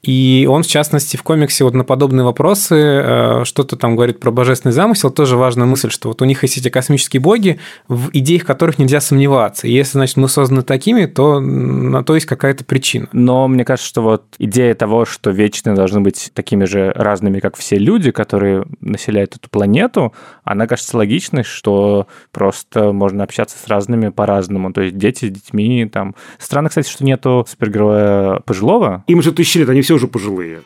[0.07, 4.31] И он, в частности, в комиксе вот на подобные вопросы э, что-то там говорит про
[4.31, 5.11] божественный замысел.
[5.11, 9.01] Тоже важная мысль, что вот у них есть эти космические боги, в идеях которых нельзя
[9.01, 9.67] сомневаться.
[9.67, 13.09] И если, значит, мы созданы такими, то на то есть какая-то причина.
[13.11, 17.57] Но мне кажется, что вот идея того, что вечные должны быть такими же разными, как
[17.57, 20.13] все люди, которые населяют эту планету,
[20.45, 24.71] она кажется логичной, что просто можно общаться с разными по-разному.
[24.71, 26.15] То есть дети с детьми там.
[26.39, 29.03] Странно, кстати, что нету супергероя пожилого.
[29.07, 30.63] Им же тысячи лет, они все уже пожилые.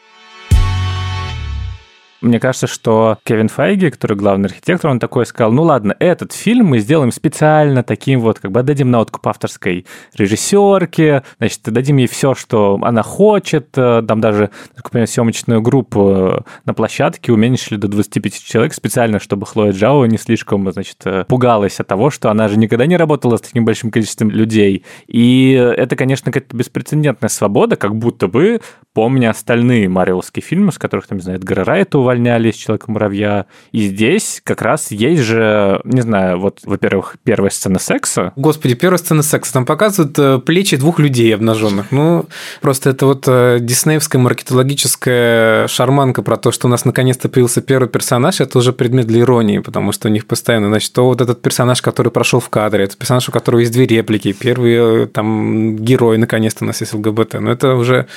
[2.21, 6.67] Мне кажется, что Кевин Файги, который главный архитектор, он такой сказал, ну ладно, этот фильм
[6.67, 12.07] мы сделаем специально таким вот, как бы отдадим на откуп авторской режиссерке, значит, дадим ей
[12.07, 14.51] все, что она хочет, э, там даже,
[14.91, 20.19] понимаю, съемочную группу э, на площадке уменьшили до 25 человек специально, чтобы Хлоя Джао не
[20.19, 23.89] слишком, значит, э, пугалась от того, что она же никогда не работала с таким большим
[23.89, 24.86] количеством людей.
[25.07, 28.62] И это, конечно, какая-то беспрецедентная свобода, как будто бы,
[28.93, 33.45] помня остальные Марвеловские фильмы, с которых, там, не знаю, Эдгара Райта увольняли с Человека-муравья.
[33.71, 38.34] И здесь как раз есть же, не знаю, вот, во-первых, первая сцена секса.
[38.36, 39.54] Господи, первая сцена секса.
[39.54, 41.91] Там показывают э, плечи двух людей обнаженных.
[41.91, 42.26] Ну,
[42.62, 47.88] просто это вот э, диснеевская маркетологическая шарманка про то, что у нас наконец-то появился первый
[47.88, 51.41] персонаж, это уже предмет для иронии, потому что у них постоянно, значит, то вот этот
[51.41, 55.78] персонаж, который прошел в кадре, это персонаж, у которого есть две реплики, первый э, там
[55.78, 57.36] герой наконец-то у нас есть ЛГБТ.
[57.36, 58.08] Но это уже...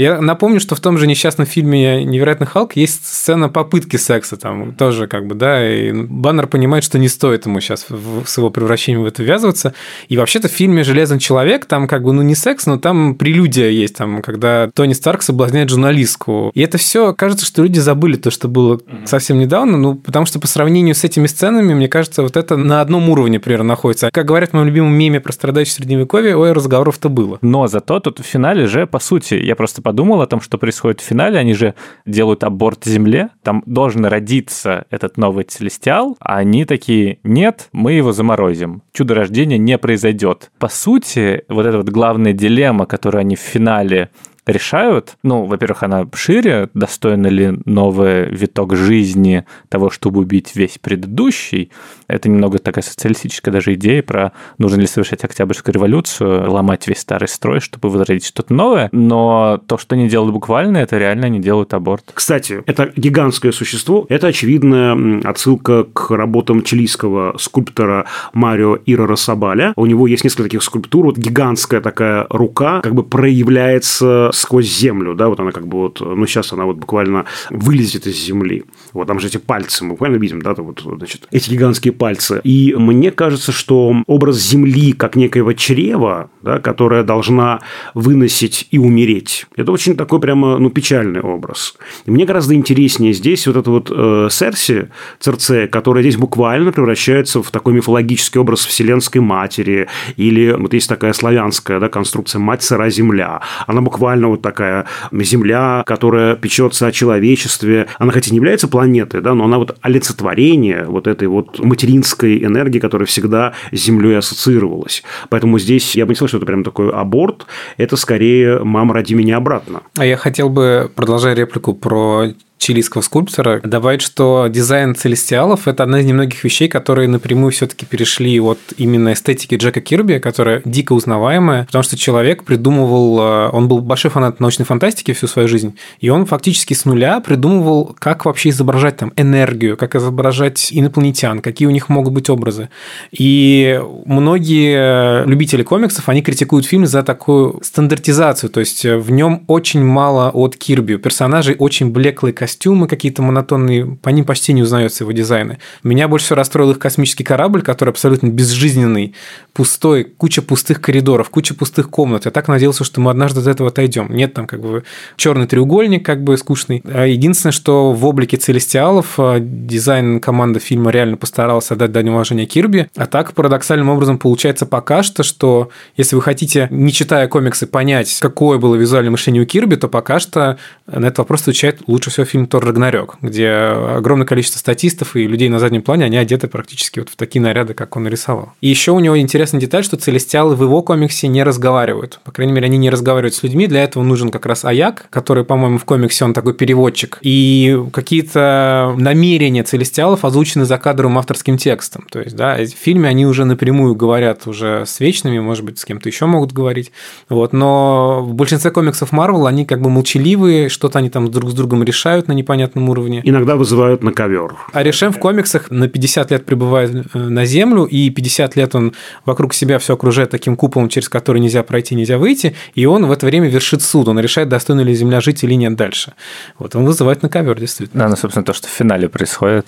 [0.00, 4.74] Я напомню, что в том же несчастном фильме «Невероятный Халк» есть сцена попытки секса там
[4.74, 8.48] тоже как бы, да, и Баннер понимает, что не стоит ему сейчас в, с его
[8.48, 9.74] превращением в это ввязываться.
[10.08, 13.68] И вообще-то в фильме «Железный человек» там как бы, ну, не секс, но там прелюдия
[13.68, 16.50] есть, там, когда Тони Старк соблазняет журналистку.
[16.54, 20.40] И это все, кажется, что люди забыли то, что было совсем недавно, ну, потому что
[20.40, 24.08] по сравнению с этими сценами, мне кажется, вот это на одном уровне, примерно, находится.
[24.10, 27.38] Как говорят в моем любимом меме про страдающее средневековье, ой, разговоров-то было.
[27.42, 31.00] Но зато тут в финале же, по сути, я просто подумал о том, что происходит
[31.00, 31.74] в финале, они же
[32.06, 38.12] делают аборт Земле, там должен родиться этот новый целестиал, а они такие, нет, мы его
[38.12, 38.82] заморозим.
[38.92, 40.52] Чудо рождения не произойдет.
[40.60, 44.10] По сути, вот эта вот главная дилемма, которую они в финале
[44.52, 45.16] решают.
[45.22, 51.70] Ну, во-первых, она шире, достойна ли новый виток жизни того, чтобы убить весь предыдущий.
[52.06, 57.28] Это немного такая социалистическая даже идея про нужно ли совершать Октябрьскую революцию, ломать весь старый
[57.28, 58.88] строй, чтобы возродить что-то новое.
[58.92, 62.04] Но то, что они делают буквально, это реально они делают аборт.
[62.12, 64.06] Кстати, это гигантское существо.
[64.08, 69.72] Это очевидная отсылка к работам чилийского скульптора Марио Ирора Сабаля.
[69.76, 71.06] У него есть несколько таких скульптур.
[71.06, 76.00] Вот гигантская такая рука как бы проявляется сквозь землю, да, вот она как бы вот,
[76.00, 78.64] ну, сейчас она вот буквально вылезет из земли.
[78.92, 82.40] Вот там же эти пальцы, мы буквально видим, да, вот, значит, эти гигантские пальцы.
[82.44, 87.60] И мне кажется, что образ земли как некоего чрева, да, которая должна
[87.94, 91.76] выносить и умереть, это очень такой прямо, ну, печальный образ.
[92.06, 97.42] И мне гораздо интереснее здесь вот это вот э, Серси, Церцея, которая здесь буквально превращается
[97.42, 102.90] в такой мифологический образ вселенской матери, или вот есть такая славянская да, конструкция «мать сыра
[102.90, 103.42] земля».
[103.66, 107.86] Она буквально вот такая земля, которая печется о человечестве.
[107.98, 112.78] Она хотя не является планетой, да, но она вот олицетворение вот этой вот материнской энергии,
[112.78, 115.02] которая всегда с землей ассоциировалась.
[115.28, 119.14] Поэтому здесь я бы не сказал, что это прям такой аборт, это скорее «мама, роди
[119.14, 119.82] меня обратно».
[119.96, 122.28] А я хотел бы, продолжая реплику про
[122.60, 127.86] чилийского скульптора, добавить, что дизайн целестиалов– это одна из немногих вещей, которые напрямую все таки
[127.86, 133.66] перешли от именно эстетики Джека Кирби, которая дико узнаваемая, потому что человек придумывал, э, он
[133.66, 138.26] был большой фанат научной фантастики всю свою жизнь, и он фактически с нуля придумывал, как
[138.26, 142.68] вообще изображать там энергию, как изображать инопланетян, какие у них могут быть образы.
[143.10, 149.82] И многие любители комиксов, они критикуют фильм за такую стандартизацию, то есть в нем очень
[149.82, 150.94] мало от Кирби.
[150.94, 155.58] У персонажей очень блеклые костюмы какие-то монотонные, по ним почти не узнается его дизайны.
[155.84, 159.14] Меня больше всего расстроил их космический корабль, который абсолютно безжизненный,
[159.52, 162.24] пустой, куча пустых коридоров, куча пустых комнат.
[162.24, 164.12] Я так надеялся, что мы однажды до этого отойдем.
[164.12, 164.82] Нет там как бы
[165.16, 166.82] черный треугольник, как бы скучный.
[166.84, 172.46] А единственное, что в облике Целестиалов а, дизайн команды фильма реально постарался отдать дань уважения
[172.46, 172.88] Кирби.
[172.96, 178.18] А так, парадоксальным образом, получается пока что, что если вы хотите, не читая комиксы, понять,
[178.20, 182.24] какое было визуальное мышление у Кирби, то пока что на этот вопрос отвечает лучше всего
[182.24, 187.00] фильм Тор Рагнарёк, где огромное количество статистов и людей на заднем плане, они одеты практически
[187.00, 188.52] вот в такие наряды, как он нарисовал.
[188.60, 192.20] И еще у него интересная деталь, что целестиалы в его комиксе не разговаривают.
[192.24, 193.66] По крайней мере, они не разговаривают с людьми.
[193.66, 197.18] Для этого нужен как раз Аяк, который, по-моему, в комиксе он такой переводчик.
[197.22, 202.06] И какие-то намерения целестиалов озвучены за кадровым авторским текстом.
[202.10, 205.84] То есть, да, в фильме они уже напрямую говорят уже с вечными, может быть, с
[205.84, 206.92] кем-то еще могут говорить.
[207.28, 211.54] Вот, но в большинстве комиксов Marvel они как бы молчаливые, что-то они там друг с
[211.54, 213.20] другом решают на непонятном уровне.
[213.24, 214.56] Иногда вызывают на ковер.
[214.72, 218.94] А Решем в комиксах на 50 лет прибывает э, на Землю, и 50 лет он
[219.24, 223.12] вокруг себя все окружает таким куполом, через который нельзя пройти, нельзя выйти, и он в
[223.12, 226.12] это время вершит суд, он решает, достойна ли Земля жить или нет дальше.
[226.58, 228.04] Вот он вызывает на ковер, действительно.
[228.04, 229.66] Да, ну, собственно, то, что в финале происходит.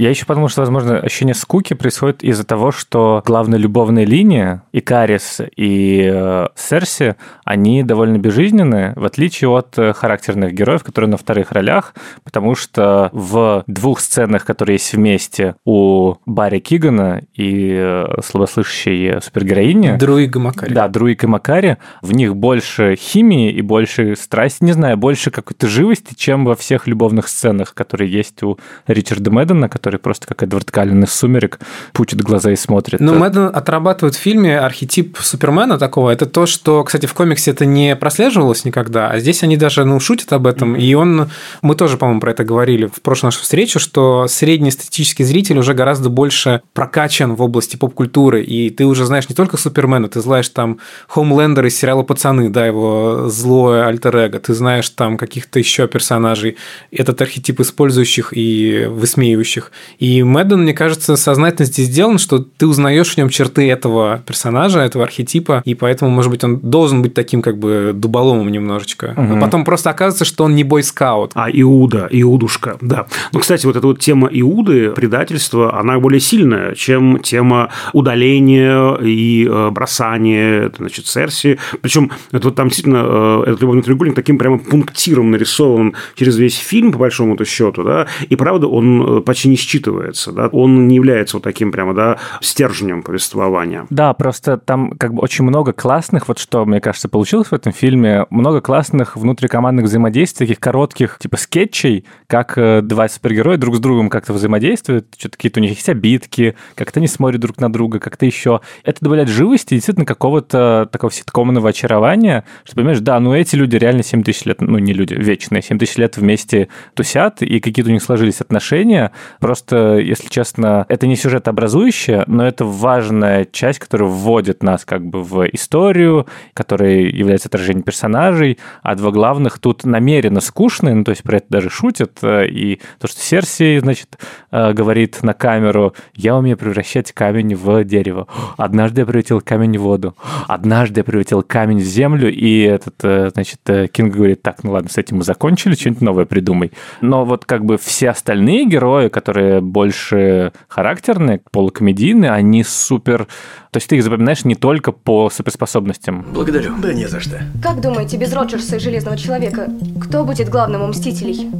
[0.00, 4.80] Я еще подумал, что, возможно, ощущение скуки происходит из-за того, что главная любовная линия, и
[4.80, 11.18] Карис, и э, Серси, они довольно безжизненные, в отличие от э, характерных героев, которые на
[11.18, 11.92] вторых ролях,
[12.24, 19.98] потому что в двух сценах, которые есть вместе у Барри Кигана и э, слабослышащей супергероини...
[19.98, 20.72] Друик и Макари.
[20.72, 25.68] Да, Друик и Макари, в них больше химии и больше страсти, не знаю, больше какой-то
[25.68, 30.70] живости, чем во всех любовных сценах, которые есть у Ричарда Мэддена, который просто как Эдвард
[30.70, 31.58] Каллен из «Сумерек»
[31.92, 33.00] пучит глаза и смотрит.
[33.00, 36.10] Ну, Мэдден отрабатывает в фильме архетип Супермена такого.
[36.10, 40.00] Это то, что, кстати, в комиксе это не прослеживалось никогда, а здесь они даже, ну,
[40.00, 40.74] шутят об этом.
[40.74, 40.80] Mm-hmm.
[40.80, 41.30] И он...
[41.62, 46.08] Мы тоже, по-моему, про это говорили в прошлой нашей встрече, что среднестатистический зритель уже гораздо
[46.08, 50.78] больше прокачан в области поп-культуры, и ты уже знаешь не только Супермена, ты знаешь там
[51.08, 56.56] Хоумлендер из сериала «Пацаны», да, его злое альтер-эго, ты знаешь там каких-то еще персонажей,
[56.90, 59.72] этот архетип использующих и высмеивающих.
[59.98, 64.80] И Мэдден, мне кажется, сознательно здесь сделан, что ты узнаешь в нем черты этого персонажа,
[64.80, 69.14] этого архетипа, и поэтому, может быть, он должен быть таким как бы дуболомом немножечко.
[69.16, 69.36] Угу.
[69.36, 71.32] А потом просто оказывается, что он не бойскаут.
[71.34, 73.06] А Иуда, Иудушка, да.
[73.32, 79.46] Ну, кстати, вот эта вот тема Иуды, предательства, она более сильная, чем тема удаления и
[79.48, 81.58] э, бросания, значит, Серси.
[81.80, 86.56] Причем это вот там действительно э, этот любовный треугольник таким прямо пунктиром нарисован через весь
[86.56, 90.96] фильм, по большому-то счету, да, и правда он э, почти не считывается, да, он не
[90.96, 93.86] является вот таким прямо, да, стержнем повествования.
[93.90, 97.72] Да, просто там как бы очень много классных, вот что, мне кажется, получилось в этом
[97.72, 103.78] фильме, много классных внутрикомандных взаимодействий, таких коротких, типа скетчей, как э, два супергероя друг с
[103.78, 107.98] другом как-то взаимодействуют, что-то какие-то у них есть обидки, как-то они смотрят друг на друга,
[107.98, 108.60] как-то еще.
[108.84, 114.02] Это добавляет живости, действительно, какого-то такого ситкомного очарования, что, понимаешь, да, ну эти люди реально
[114.02, 117.92] 7 тысяч лет, ну не люди, вечные, 7 тысяч лет вместе тусят, и какие-то у
[117.92, 119.12] них сложились отношения,
[119.50, 125.04] просто если честно, это не сюжет образующее, но это важная часть, которая вводит нас как
[125.04, 131.10] бы в историю, которая является отражением персонажей, а два главных тут намеренно скучные, ну, то
[131.10, 134.20] есть про это даже шутят, э, и то, что Серси, значит,
[134.52, 138.28] э, говорит на камеру, я умею превращать камень в дерево.
[138.56, 140.14] Однажды я превратил камень в воду.
[140.46, 143.58] Однажды я превратил камень в землю, и этот, э, значит,
[143.90, 146.70] Кинг говорит, так, ну ладно, с этим мы закончили, что-нибудь новое придумай.
[147.00, 153.26] Но вот как бы все остальные герои, которые больше характерные, полукомедийные, они супер...
[153.70, 156.26] То есть ты их запоминаешь не только по суперспособностям.
[156.32, 156.74] Благодарю.
[156.78, 157.40] Да не за что.
[157.62, 159.68] Как думаете, без Роджерса и Железного Человека,
[160.00, 161.50] кто будет главным у Мстителей?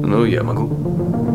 [0.00, 1.25] Ну, я могу.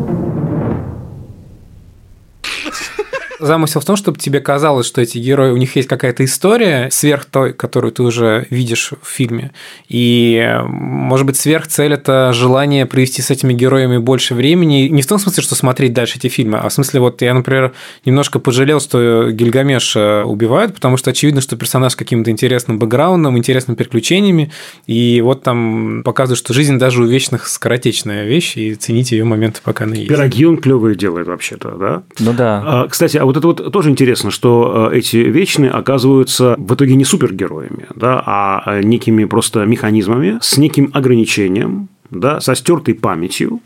[3.42, 7.24] Замысел в том, чтобы тебе казалось, что эти герои, у них есть какая-то история сверх
[7.26, 9.52] той, которую ты уже видишь в фильме.
[9.88, 14.88] И, может быть, сверх цель– это желание провести с этими героями больше времени.
[14.88, 17.72] Не в том смысле, что смотреть дальше эти фильмы, а в смысле, вот я, например,
[18.04, 23.76] немножко пожалел, что Гильгамеш убивают, потому что очевидно, что персонаж с каким-то интересным бэкграундом, интересными
[23.76, 24.52] приключениями,
[24.86, 29.60] и вот там показывают, что жизнь даже у вечных скоротечная вещь, и цените ее моменты,
[29.62, 30.08] пока она есть.
[30.08, 32.02] Пироги он клевые делает вообще-то, да?
[32.18, 32.62] Ну да.
[32.64, 36.94] А, Кстати, а вот это вот тоже интересно, что э, эти вечные оказываются в итоге
[36.96, 43.60] не супергероями, да, а некими просто механизмами с неким ограничением, да, со стертой памятью.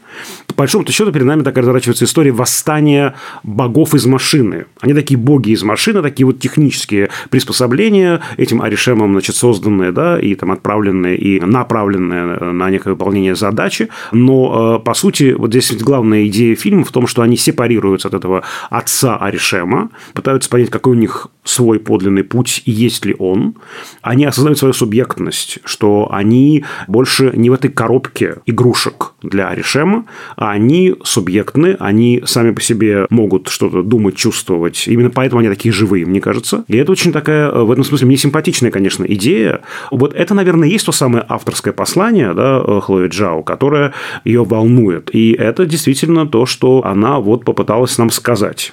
[0.56, 4.64] По большому счету перед нами так разворачивается история восстания богов из машины.
[4.80, 10.34] Они такие боги из машины, такие вот технические приспособления, этим Аришемом, значит, созданные, да, и
[10.34, 13.90] там отправленные, и направленные на некое выполнение задачи.
[14.12, 18.08] Но, э, по сути, вот здесь ведь главная идея фильма в том, что они сепарируются
[18.08, 23.14] от этого отца Аришема, пытаются понять, какой у них свой подлинный путь и есть ли
[23.18, 23.56] он.
[24.02, 30.06] Они осознают свою субъектность, что они больше не в этой коробке игрушек для Аришема,
[30.50, 34.86] они субъектны, они сами по себе могут что-то думать, чувствовать.
[34.88, 36.64] Именно поэтому они такие живые, мне кажется.
[36.68, 39.62] И это очень такая, в этом смысле, мне симпатичная, конечно, идея.
[39.90, 43.92] Вот это, наверное, есть то самое авторское послание, да, Хлои Джао, которое
[44.24, 45.14] ее волнует.
[45.14, 48.72] И это действительно то, что она вот попыталась нам сказать.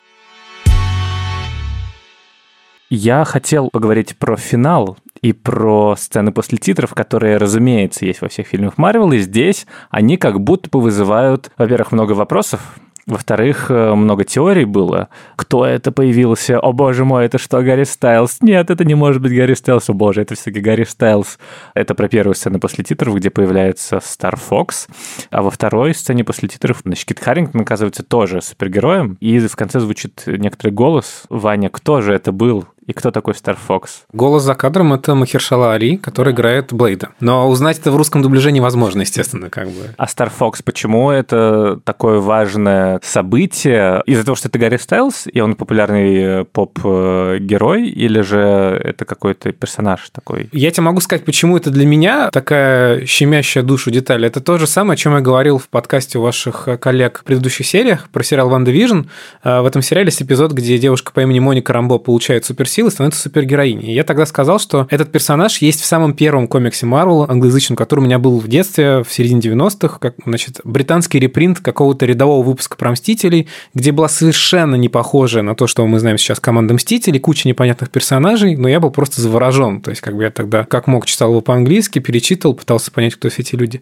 [2.90, 8.46] Я хотел поговорить про финал и про сцены после титров, которые, разумеется, есть во всех
[8.46, 12.60] фильмах Марвел, и здесь они как будто бы вызывают, во-первых, много вопросов,
[13.06, 15.10] во-вторых, э, много теорий было.
[15.36, 16.58] Кто это появился?
[16.58, 18.38] О боже мой, это что, Гарри Стайлз?
[18.42, 19.90] Нет, это не может быть Гарри Стайлз.
[19.90, 21.38] О боже, это все-таки Гарри Стайлз.
[21.74, 24.88] Это про первую сцену после титров, где появляется Стар Фокс.
[25.32, 29.18] А во второй сцене после титров, значит, Кит Харрингтон оказывается тоже супергероем.
[29.20, 31.24] И в конце звучит некоторый голос.
[31.30, 32.68] Ваня, кто же это был?
[32.86, 34.04] И кто такой Стар Фокс?
[34.12, 37.10] Голос за кадром– это Махершала Али, который играет Блейда.
[37.20, 39.94] Но узнать это в русском дубляже невозможно, естественно, как бы.
[39.98, 44.04] А Стар Фокс, почему это такое важное событие?
[44.06, 48.40] Из-за того, что это Гарри Стайлз, и он популярный э, поп-герой, или же
[48.84, 50.50] это какой-то персонаж такой?
[50.52, 54.26] Я тебе могу сказать, почему это для меня такая щемящая душу деталь.
[54.26, 57.66] Это то же самое, о чем я говорил в подкасте у ваших коллег в предыдущих
[57.66, 59.08] сериях про сериал «Ван Division.
[59.44, 63.22] В этом сериале есть эпизод, где девушка по имени Моника Рамбо получает супер силы становится
[63.22, 63.92] супергероиней.
[63.92, 68.02] И я тогда сказал, что этот персонаж есть в самом первом комиксе Марвел, англоязычном, который
[68.02, 72.76] у меня был в детстве, в середине 90-х, как, значит, британский репринт какого-то рядового выпуска
[72.76, 77.20] про Мстителей, где была совершенно не похожая на то, что мы знаем сейчас команда Мстителей,
[77.20, 79.82] куча непонятных персонажей, но я был просто заворожен.
[79.82, 83.30] То есть, как бы я тогда, как мог, читал его по-английски, перечитывал, пытался понять, кто
[83.30, 83.82] все эти люди.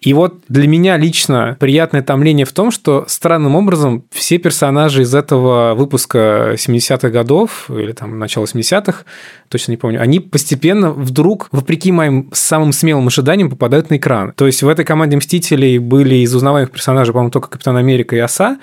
[0.00, 5.14] И вот для меня лично приятное томление в том, что странным образом все персонажи из
[5.14, 9.04] этого выпуска 70-х годов или там начала 80-х,
[9.48, 14.32] точно не помню, они постепенно вдруг, вопреки моим самым смелым ожиданиям, попадают на экран.
[14.36, 18.18] То есть в этой команде Мстителей были из узнаваемых персонажей, по-моему, только Капитан Америка и
[18.18, 18.58] Оса,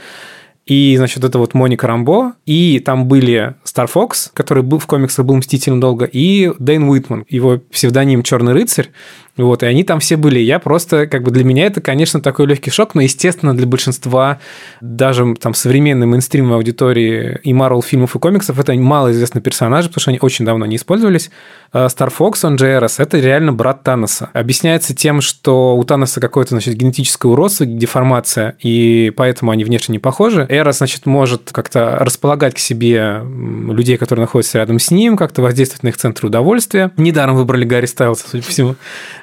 [0.66, 5.26] и, значит, это вот Моника Рамбо, и там были Стар Фокс, который был в комиксах,
[5.26, 8.90] был Мстителем долго, и Дэйн Уитман, его псевдоним Черный рыцарь,
[9.38, 10.40] вот, и они там все были.
[10.40, 14.40] Я просто, как бы для меня это, конечно, такой легкий шок, но, естественно, для большинства
[14.82, 20.12] даже там современной мейнстримовой аудитории и Marvel фильмов и комиксов это малоизвестные персонажи, потому что
[20.12, 21.30] они очень давно не использовались.
[21.74, 24.30] Star Fox, он JRS, это реально брат Таноса.
[24.34, 30.00] Объясняется тем, что у Таноса какое-то, значит, генетическое уродство, деформация, и поэтому они внешне не
[30.00, 30.46] похожи.
[30.50, 33.22] Эра, значит, может как-то располагать к себе
[33.70, 36.92] людей, которые находятся рядом с ним, как-то воздействовать на их центр удовольствия.
[36.98, 38.76] Недаром выбрали Гарри Стайлса, судя по всему.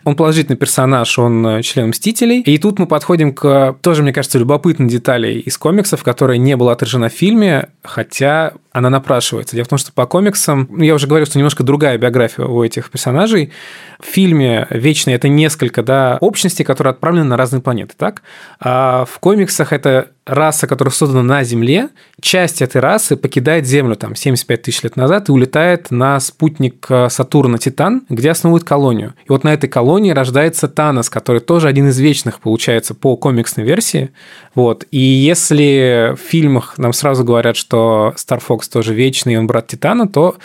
[0.05, 2.41] Он положительный персонаж, он э, член Мстителей.
[2.41, 6.73] И тут мы подходим к тоже, мне кажется, любопытной детали из комиксов, которая не была
[6.73, 9.55] отражена в фильме, хотя она напрашивается.
[9.55, 12.63] Дело в том, что по комиксам, ну, я уже говорил, что немножко другая биография у
[12.65, 13.53] этих персонажей.
[14.01, 18.23] В фильме «Вечный»— это несколько да, общностей, которые отправлены на разные планеты, так?
[18.59, 24.17] А в комиксах это раса, которая создана на Земле, часть этой расы покидает Землю там
[24.17, 29.15] 75 тысяч лет назад и улетает на спутник э, Сатурна Титан, где основывает колонию.
[29.27, 33.67] И вот на этой колонии рождается Танос, который тоже один из вечных, получается, по комиксной
[33.67, 34.11] версии.
[34.55, 34.87] Вот.
[34.91, 40.09] И если в фильмах нам сразу говорят, что Star Fox тоже вечный, он брат Титана,
[40.09, 40.37] то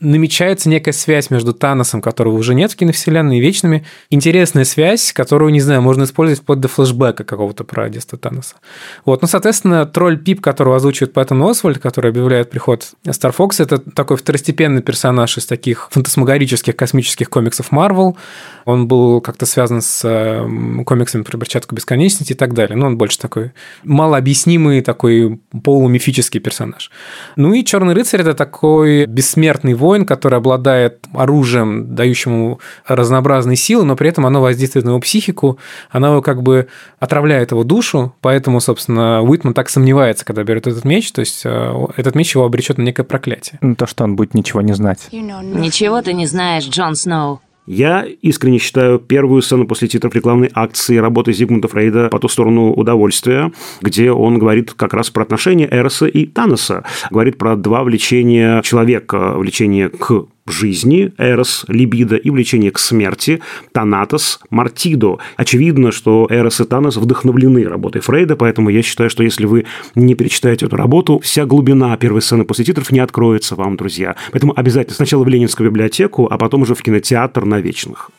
[0.00, 3.84] намечается некая связь между Таносом, которого уже нет в киновселенной, и Вечными.
[4.10, 8.56] Интересная связь, которую, не знаю, можно использовать вплоть до флешбека какого-то про детство Таноса.
[9.04, 13.78] Вот, ну, соответственно, тролль Пип, которого озвучивает Пэттон Освальд, который объявляет приход Стар Фокса, это
[13.78, 18.16] такой второстепенный персонаж из таких фантасмагорических космических комиксов Марвел.
[18.64, 22.76] Он был как-то связан с э, комиксами про перчатку бесконечности и так далее.
[22.76, 23.52] Но он больше такой
[23.84, 26.90] малообъяснимый, такой полумифический персонаж.
[27.36, 33.84] Ну и Черный рыцарь это такой бессмертный воин, который обладает оружием, дающим ему разнообразные силы,
[33.84, 35.58] но при этом оно воздействует на его психику,
[35.90, 36.68] оно его как бы
[37.00, 41.86] отравляет его душу, поэтому, собственно, Уитман так сомневается, когда берет этот меч, то есть э,
[41.96, 43.58] этот меч его обречет на некое проклятие.
[43.62, 45.08] Ну, то, что он будет ничего не знать.
[45.10, 47.40] Ничего ты не знаешь, Джон Сноу.
[47.72, 52.72] Я искренне считаю первую сцену после титров рекламной акции работы Зигмунда Фрейда «По ту сторону
[52.72, 56.82] удовольствия», где он говорит как раз про отношения Эроса и Таноса.
[57.12, 59.34] Говорит про два влечения человека.
[59.36, 63.40] Влечение к жизни, эрос, либидо, и влечение к смерти,
[63.72, 65.18] танатос, мартидо.
[65.36, 70.14] Очевидно, что эрос и танос вдохновлены работой Фрейда, поэтому я считаю, что если вы не
[70.14, 74.16] перечитаете эту работу, вся глубина первой сцены после титров не откроется вам, друзья.
[74.32, 78.10] Поэтому обязательно сначала в Ленинскую библиотеку, а потом уже в кинотеатр на вечных.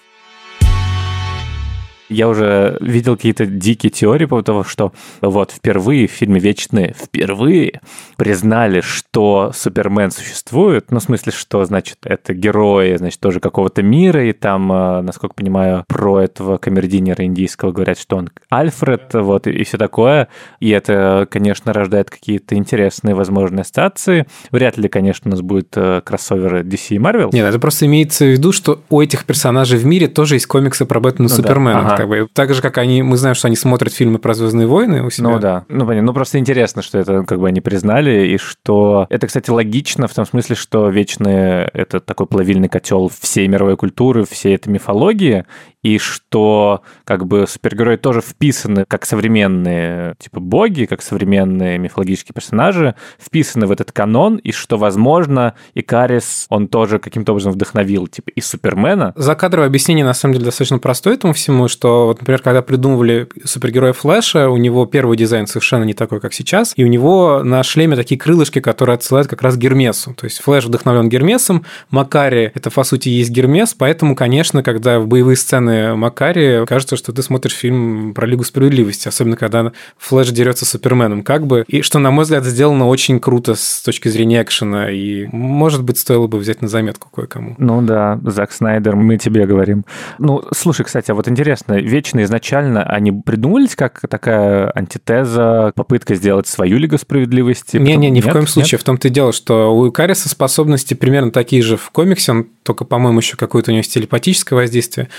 [2.11, 4.91] Я уже видел какие-то дикие теории по того, что
[5.21, 7.81] вот впервые в фильме «Вечные» впервые
[8.17, 10.91] признали, что Супермен существует.
[10.91, 15.35] Ну, в смысле, что, значит, это герои, значит, тоже какого-то мира, и там, э, насколько
[15.35, 20.27] понимаю, про этого камердинера индийского говорят, что он Альфред, вот, и все такое.
[20.59, 24.27] И это, конечно, рождает какие-то интересные возможные ассоциации.
[24.51, 27.29] Вряд ли, конечно, у нас будет э, кроссовер DC и Marvel.
[27.31, 30.85] Нет, это просто имеется в виду, что у этих персонажей в мире тоже есть комиксы
[30.85, 31.93] про Бэтмена Ну да, Супермена.
[31.93, 32.00] ага.
[32.01, 32.27] Как бы.
[32.33, 35.29] Так же, как они, мы знаем, что они смотрят фильмы про Звездные войны у себя.
[35.29, 36.07] Ну да, ну понятно.
[36.07, 40.13] Ну просто интересно, что это как бы они признали, и что это, кстати, логично в
[40.13, 45.45] том смысле, что вечные это такой плавильный котел всей мировой культуры, всей этой мифологии,
[45.83, 52.95] и что как бы супергерои тоже вписаны как современные типа боги, как современные мифологические персонажи,
[53.19, 58.41] вписаны в этот канон, и что, возможно, Икарис, он тоже каким-то образом вдохновил типа и
[58.41, 59.13] Супермена.
[59.15, 63.93] Закадровое объяснение, на самом деле, достаточно простое этому всему, что, вот, например, когда придумывали супергероя
[63.93, 67.95] Флэша, у него первый дизайн совершенно не такой, как сейчас, и у него на шлеме
[67.95, 70.13] такие крылышки, которые отсылают как раз Гермесу.
[70.13, 75.07] То есть Флэш вдохновлен Гермесом, Макари– это, по сути, есть Гермес, поэтому, конечно, когда в
[75.07, 80.65] боевые сцены Макари, кажется, что ты смотришь фильм про Лигу Справедливости, особенно когда Флэш дерется
[80.65, 84.41] с Суперменом, как бы, и что, на мой взгляд, сделано очень круто с точки зрения
[84.41, 87.55] экшена, и, может быть, стоило бы взять на заметку кое-кому.
[87.57, 89.85] Ну да, Зак Снайдер, мы тебе говорим.
[90.17, 96.47] Ну, слушай, кстати, а вот интересно, Вечные изначально, они придумались как такая антитеза, попытка сделать
[96.47, 97.77] свою Лигу Справедливости?
[97.77, 98.33] Не-не, ни в Нет?
[98.33, 98.49] коем Нет?
[98.49, 98.79] случае.
[98.79, 102.85] В том-то и дело, что у Икариса способности примерно такие же в комиксе, он только,
[102.85, 105.09] по-моему, еще какое-то у него есть телепатическое воздействие,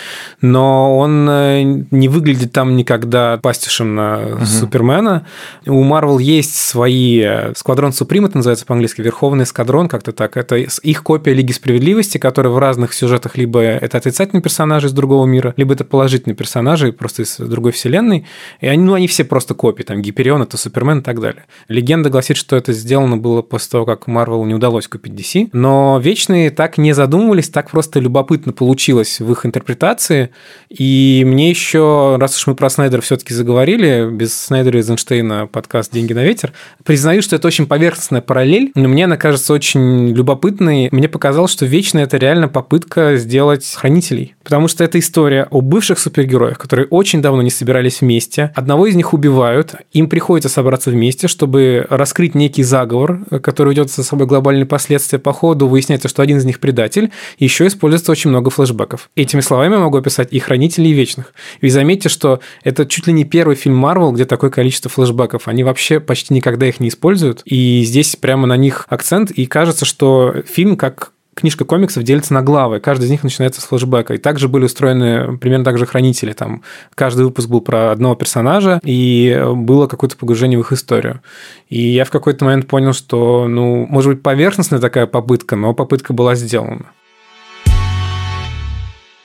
[0.42, 5.24] но он э, не выглядит там никогда пастишем на Супермена.
[5.66, 10.36] У Марвел есть свои э, Сквадрон Суприм, это называется по-английски, Верховный эскадрон, как-то так.
[10.36, 15.26] Это их копия Лиги Справедливости, которая в разных сюжетах либо это отрицательные персонажи из другого
[15.26, 18.26] мира, либо это положительные персонажи просто из другой вселенной.
[18.60, 21.44] И они, ну, они все просто копии, там Гиперион, это Супермен и так далее.
[21.68, 25.50] Легенда гласит, что это сделано было после того, как Марвел не удалось купить DC.
[25.52, 30.31] Но Вечные так не задумывались, так просто любопытно получилось в их интерпретации.
[30.68, 35.92] И мне еще, раз уж мы про Снайдера все-таки заговорили, без Снайдера и Эйзенштейна подкаст
[35.92, 36.52] «Деньги на ветер»,
[36.84, 40.88] признаю, что это очень поверхностная параллель, но мне она кажется очень любопытной.
[40.92, 44.34] Мне показалось, что Вечные– это реально попытка сделать хранителей.
[44.44, 48.52] Потому что это история о бывших супергероях, которые очень давно не собирались вместе.
[48.54, 54.04] Одного из них убивают, им приходится собраться вместе, чтобы раскрыть некий заговор, который ведет за
[54.04, 55.18] собой глобальные последствия.
[55.18, 59.08] По ходу выясняется, что один из них предатель, еще используется очень много флешбеков.
[59.16, 61.34] Этими словами я могу описать и Хранителей Вечных.
[61.60, 65.48] И заметьте, что это чуть ли не первый фильм Марвел, где такое количество флешбеков.
[65.48, 67.42] Они вообще почти никогда их не используют.
[67.44, 72.42] И здесь прямо на них акцент, и кажется, что фильм как книжка комиксов делится на
[72.42, 72.80] главы.
[72.80, 74.14] Каждый из них начинается с флешбека.
[74.14, 76.32] И также были устроены примерно так же хранители.
[76.32, 76.62] Там
[76.94, 81.20] каждый выпуск был про одного персонажа, и было какое-то погружение в их историю.
[81.68, 86.12] И я в какой-то момент понял, что, ну, может быть, поверхностная такая попытка, но попытка
[86.12, 86.86] была сделана.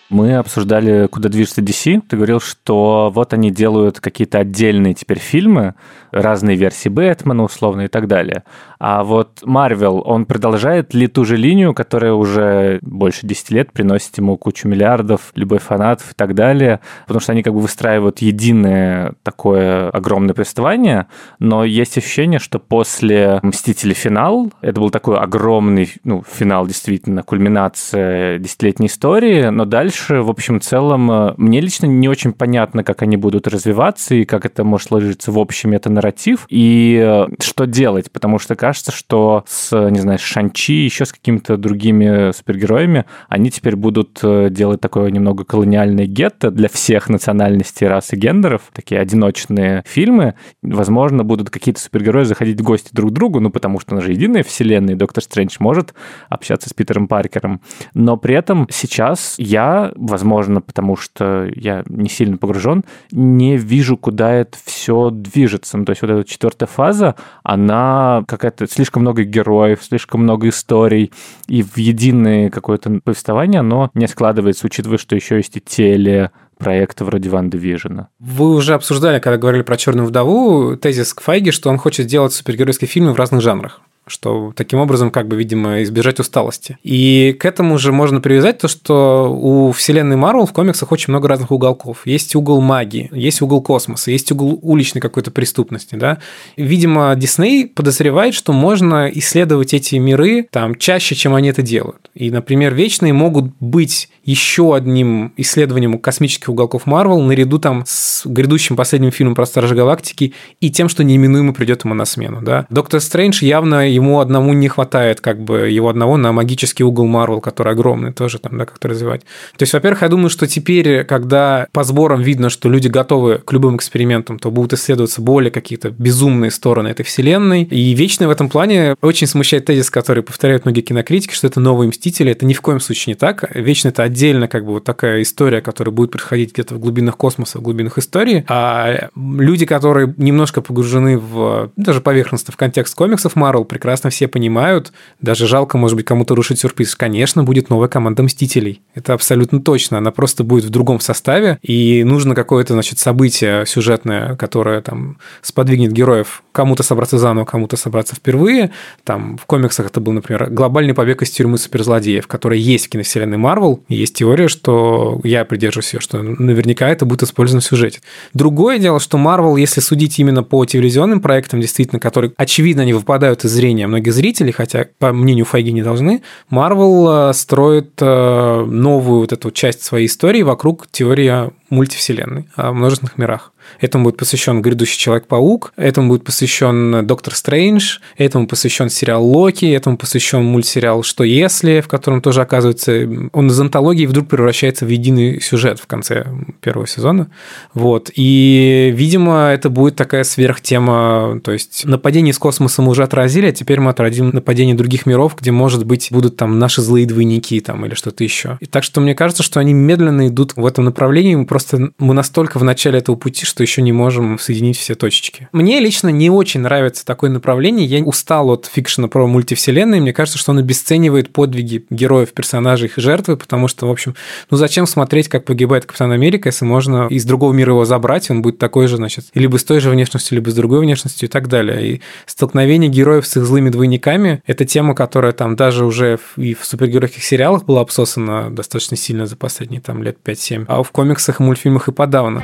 [0.09, 2.01] Мы обсуждали, куда движется DC.
[2.07, 5.75] Ты говорил, что вот они делают какие-то отдельные теперь фильмы,
[6.11, 8.43] разные версии Бэтмена, условно, и так далее.
[8.79, 14.17] А вот Марвел, он продолжает ли ту же линию, которая уже больше 10 лет приносит
[14.17, 19.13] ему кучу миллиардов, любой фанатов и так далее, потому что они как бы выстраивают единое
[19.23, 21.07] такое огромное повествование,
[21.39, 23.93] но есть ощущение, что после «Мстители.
[23.97, 30.61] Финал» это был такой огромный, ну, финал действительно, кульминация десятилетней истории, но дальше, в общем
[30.61, 35.31] целом, мне лично не очень понятно, как они будут развиваться и как это может сложиться
[35.31, 40.73] в общем метанарратив, и что делать, потому что, кажется, что с, не знаю, с Шанчи,
[40.73, 46.69] еще с какими-то другими супергероями, они теперь будут э, делать такое немного колониальное гетто для
[46.69, 50.35] всех национальностей, рас и гендеров, такие одиночные фильмы.
[50.61, 54.11] Возможно, будут какие-то супергерои заходить в гости друг к другу, ну, потому что она же
[54.11, 55.93] единая вселенная, и Доктор Стрэндж может
[56.29, 57.61] общаться с Питером Паркером.
[57.93, 64.33] Но при этом сейчас я, возможно, потому что я не сильно погружен, не вижу, куда
[64.33, 65.77] это все движется.
[65.77, 71.11] Ну, то есть вот эта четвертая фаза, она какая-то слишком много героев, слишком много историй,
[71.47, 77.05] и в единое какое-то повествование оно не складывается, учитывая, что еще есть и теле, проекты
[77.05, 78.05] вроде Ван Division.
[78.19, 82.87] Вы уже обсуждали, когда говорили про Черную вдову, тезис Файги, что он хочет сделать супергеройские
[82.87, 86.77] фильмы в разных жанрах что таким образом, как бы, видимо, избежать усталости.
[86.83, 91.27] И к этому же можно привязать то, что у вселенной Марвел в комиксах очень много
[91.27, 92.05] разных уголков.
[92.05, 96.19] Есть угол магии, есть угол космоса, есть угол уличной какой-то преступности, да.
[96.55, 102.09] Видимо, Дисней подозревает, что можно исследовать эти миры там чаще, чем они это делают.
[102.13, 108.75] И, например, Вечные могут быть еще одним исследованием космических уголков Марвел наряду там с грядущим
[108.75, 112.67] последним фильмом про Стражи Галактики и тем, что неименуемо придет ему на смену, да.
[112.69, 117.39] Доктор Стрэндж явно ему одному не хватает как бы его одного на магический угол Марвел,
[117.39, 119.21] который огромный, тоже там, да, как-то развивать.
[119.57, 123.53] То есть, во-первых, я думаю, что теперь, когда по сборам видно, что люди готовы к
[123.53, 127.63] любым экспериментам, то будут исследоваться более какие-то безумные стороны этой вселенной.
[127.63, 131.87] И вечно в этом плане очень смущает тезис, который повторяют многие кинокритики, что это новые
[131.87, 132.31] Мстители.
[132.31, 133.49] Это ни в коем случае не так.
[133.55, 137.59] Вечно это отдельно как бы вот такая история, которая будет происходить где-то в глубинах космоса,
[137.59, 138.43] в глубинах истории.
[138.47, 144.91] А люди, которые немножко погружены в даже поверхностно в контекст комиксов Марвел, прекрасно все понимают.
[145.21, 146.95] Даже жалко, может быть, кому-то рушить сюрприз.
[146.95, 148.81] Конечно, будет новая команда Мстителей.
[148.95, 149.99] Это абсолютно точно.
[149.99, 155.91] Она просто будет в другом составе, и нужно какое-то, значит, событие сюжетное, которое там сподвигнет
[155.91, 158.71] героев кому-то собраться заново, кому-то собраться впервые.
[159.03, 163.37] Там в комиксах это был, например, глобальный побег из тюрьмы суперзлодеев, который есть в киновселенной
[163.37, 163.83] Марвел.
[163.87, 167.99] И есть теория, что я придерживаюсь ее, что наверняка это будет использовано в сюжете.
[168.33, 173.43] Другое дело, что Марвел, если судить именно по телевизионным проектам, действительно, которые, очевидно, не выпадают
[173.45, 179.21] из зрения многих зрителей, хотя, по мнению Файги, не должны, Марвел э, строит э, новую
[179.21, 183.51] вот эту часть своей истории вокруг теории мультивселенной, о множественных мирах.
[183.81, 189.97] Этому будет посвящен грядущий Человек-паук, этому будет посвящен Доктор Стрэндж, этому посвящен сериал Локи, этому
[189.97, 195.41] посвящен мультсериал Что если, в котором тоже оказывается он из антологии вдруг превращается в единый
[195.41, 196.25] сюжет в конце
[196.61, 197.29] первого сезона.
[197.73, 198.09] Вот.
[198.15, 203.51] И, видимо, это будет такая сверхтема, то есть нападение из космоса мы уже отразили, а
[203.51, 207.85] теперь мы отразим нападение других миров, где, может быть, будут там наши злые двойники там
[207.85, 208.57] или что-то еще.
[208.59, 212.13] И так что мне кажется, что они медленно идут в этом направлении, мы просто мы
[212.13, 215.49] настолько в начале этого пути, что еще не можем соединить все точечки.
[215.53, 217.87] Мне лично не очень нравится такое направление.
[217.87, 219.99] Я устал от фикшена про мультивселенные.
[219.99, 224.13] Мне кажется, что он обесценивает подвиги героев, персонажей, их жертвы, потому что, в общем,
[224.51, 228.43] ну зачем смотреть, как погибает Капитан Америка, если можно из другого мира его забрать, он
[228.43, 231.47] будет такой же, значит, либо с той же внешностью, либо с другой внешностью и так
[231.47, 231.95] далее.
[231.95, 236.63] И столкновение героев с их злыми двойниками– это тема, которая там даже уже и в
[236.63, 241.87] супергеройских сериалах была обсосана достаточно сильно за последние там лет 5-7, а в комиксах мультфильмах
[241.87, 242.43] и подавно.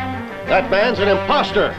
[0.50, 1.74] That man's an imposter.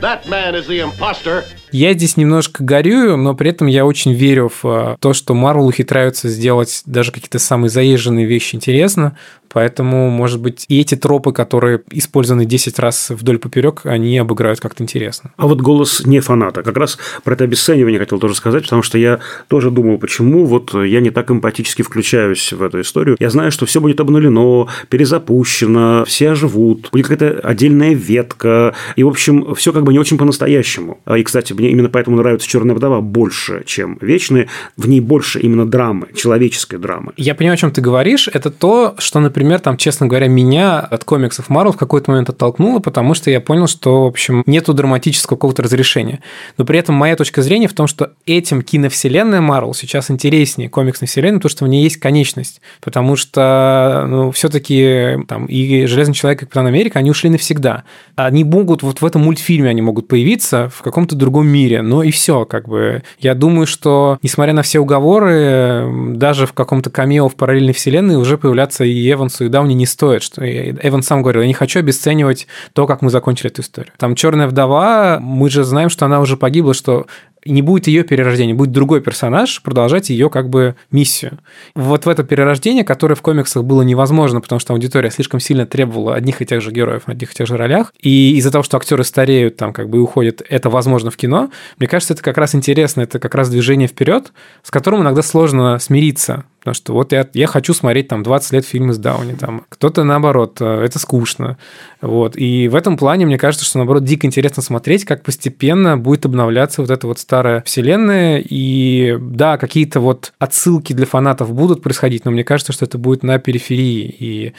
[0.00, 1.44] That man is the imposter.
[1.74, 5.66] Я здесь немножко горюю, но при этом я очень верю в э, то, что Марвел
[5.66, 9.16] ухитряются сделать даже какие-то самые заезженные вещи интересно.
[9.54, 14.82] Поэтому, может быть, и эти тропы, которые использованы 10 раз вдоль поперек, они обыграют как-то
[14.82, 15.30] интересно.
[15.36, 16.64] А вот голос не фаната.
[16.64, 20.74] Как раз про это обесценивание хотел тоже сказать, потому что я тоже думал, почему вот
[20.74, 23.16] я не так эмпатически включаюсь в эту историю.
[23.20, 29.08] Я знаю, что все будет обнулено, перезапущено, все оживут, будет какая-то отдельная ветка, и, в
[29.08, 30.98] общем, все как бы не очень по-настоящему.
[31.16, 34.48] И, кстати, мне именно поэтому нравится «Черная вдова» больше, чем «Вечные».
[34.76, 37.12] В ней больше именно драмы, человеческой драмы.
[37.16, 38.28] Я понимаю, о чем ты говоришь.
[38.32, 42.80] Это то, что, например, там, честно говоря, меня от комиксов Марвел в какой-то момент оттолкнуло,
[42.80, 46.20] потому что я понял, что, в общем, нету драматического какого-то разрешения.
[46.58, 51.08] Но при этом моя точка зрения в том, что этим киновселенная Марвел сейчас интереснее комиксной
[51.08, 52.60] вселенной, потому что в ней есть конечность.
[52.82, 57.84] Потому что, ну, все-таки там и Железный человек, и Капитан Америка, они ушли навсегда.
[58.16, 62.10] Они могут, вот в этом мультфильме они могут появиться в каком-то другом мире, но и
[62.10, 63.02] все, как бы.
[63.18, 68.38] Я думаю, что, несмотря на все уговоры, даже в каком-то камео в параллельной вселенной уже
[68.38, 70.22] появляться и Эвансу, и Дауни не стоит.
[70.22, 73.92] Что Эван сам говорил, я не хочу обесценивать то, как мы закончили эту историю.
[73.98, 77.06] Там Черная вдова, мы же знаем, что она уже погибла, что
[77.44, 81.38] не будет ее перерождения, будет другой персонаж продолжать ее как бы миссию.
[81.74, 86.14] Вот в это перерождение, которое в комиксах было невозможно, потому что аудитория слишком сильно требовала
[86.14, 89.04] одних и тех же героев одних и тех же ролях, и из-за того, что актеры
[89.04, 92.54] стареют, там как бы и уходят, это возможно в кино, мне кажется, это как раз
[92.54, 94.32] интересно, это как раз движение вперед,
[94.62, 98.64] с которым иногда сложно смириться, Потому что вот я, я хочу смотреть там 20 лет
[98.64, 101.58] фильмы с Дауни, там кто-то наоборот, э, это скучно.
[102.00, 102.38] Вот.
[102.38, 106.80] И в этом плане мне кажется, что наоборот дико интересно смотреть, как постепенно будет обновляться
[106.80, 108.42] вот эта вот старая вселенная.
[108.42, 113.22] И да, какие-то вот отсылки для фанатов будут происходить, но мне кажется, что это будет
[113.22, 114.16] на периферии.
[114.18, 114.54] И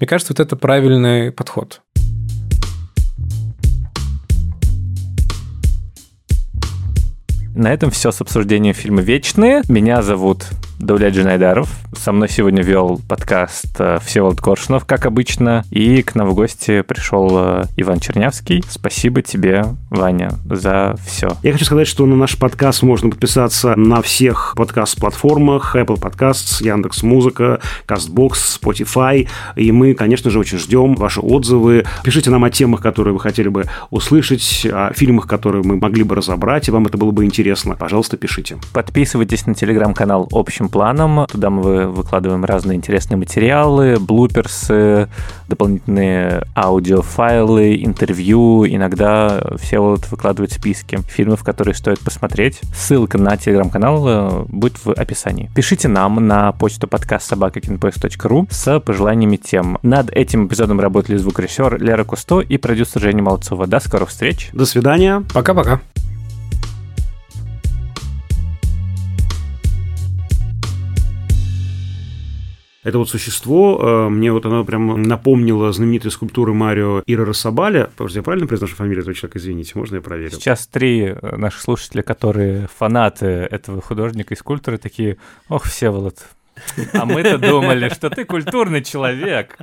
[0.00, 1.82] мне кажется, вот это правильный подход.
[7.54, 9.60] На этом все с обсуждением фильма «Вечные».
[9.68, 10.46] Меня зовут
[10.82, 11.70] Давлет Джинайдаров.
[11.96, 15.64] Со мной сегодня вел подкаст э, Всеволод Коршунов, как обычно.
[15.70, 18.64] И к нам в гости пришел э, Иван Чернявский.
[18.68, 21.36] Спасибо тебе, Ваня, за все.
[21.44, 25.76] Я хочу сказать, что на наш подкаст можно подписаться на всех подкаст-платформах.
[25.76, 29.28] Apple Podcasts, Яндекс Музыка, CastBox, Spotify.
[29.54, 31.84] И мы, конечно же, очень ждем ваши отзывы.
[32.02, 36.16] Пишите нам о темах, которые вы хотели бы услышать, о фильмах, которые мы могли бы
[36.16, 37.76] разобрать, и вам это было бы интересно.
[37.76, 38.56] Пожалуйста, пишите.
[38.72, 41.26] Подписывайтесь на телеграм-канал «Общим планом.
[41.26, 45.08] Туда мы выкладываем разные интересные материалы, блуперсы,
[45.48, 48.66] дополнительные аудиофайлы, интервью.
[48.66, 52.60] Иногда все вот выкладывают списки фильмов, которые стоит посмотреть.
[52.74, 55.50] Ссылка на телеграм-канал э, будет в описании.
[55.54, 59.78] Пишите нам на почту подкаст собакакинпоиск.ру с пожеланиями тем.
[59.82, 63.66] Над этим эпизодом работали звукорежиссер Лера Кусто и продюсер Женя Молодцова.
[63.66, 64.50] До скорых встреч.
[64.52, 65.22] До свидания.
[65.32, 65.80] Пока-пока.
[72.82, 77.90] Это вот существо, э, мне вот оно прям напомнило знаменитые скульптуры Марио Ира Рассабаля.
[77.96, 79.38] Подожди, я правильно произношу фамилию этого человека?
[79.38, 80.32] Извините, можно я проверю?
[80.32, 85.18] Сейчас три э, наших слушателя, которые фанаты этого художника и скульптора, такие,
[85.48, 86.26] ох, Всеволод,
[86.92, 89.56] а мы-то думали, что ты культурный человек.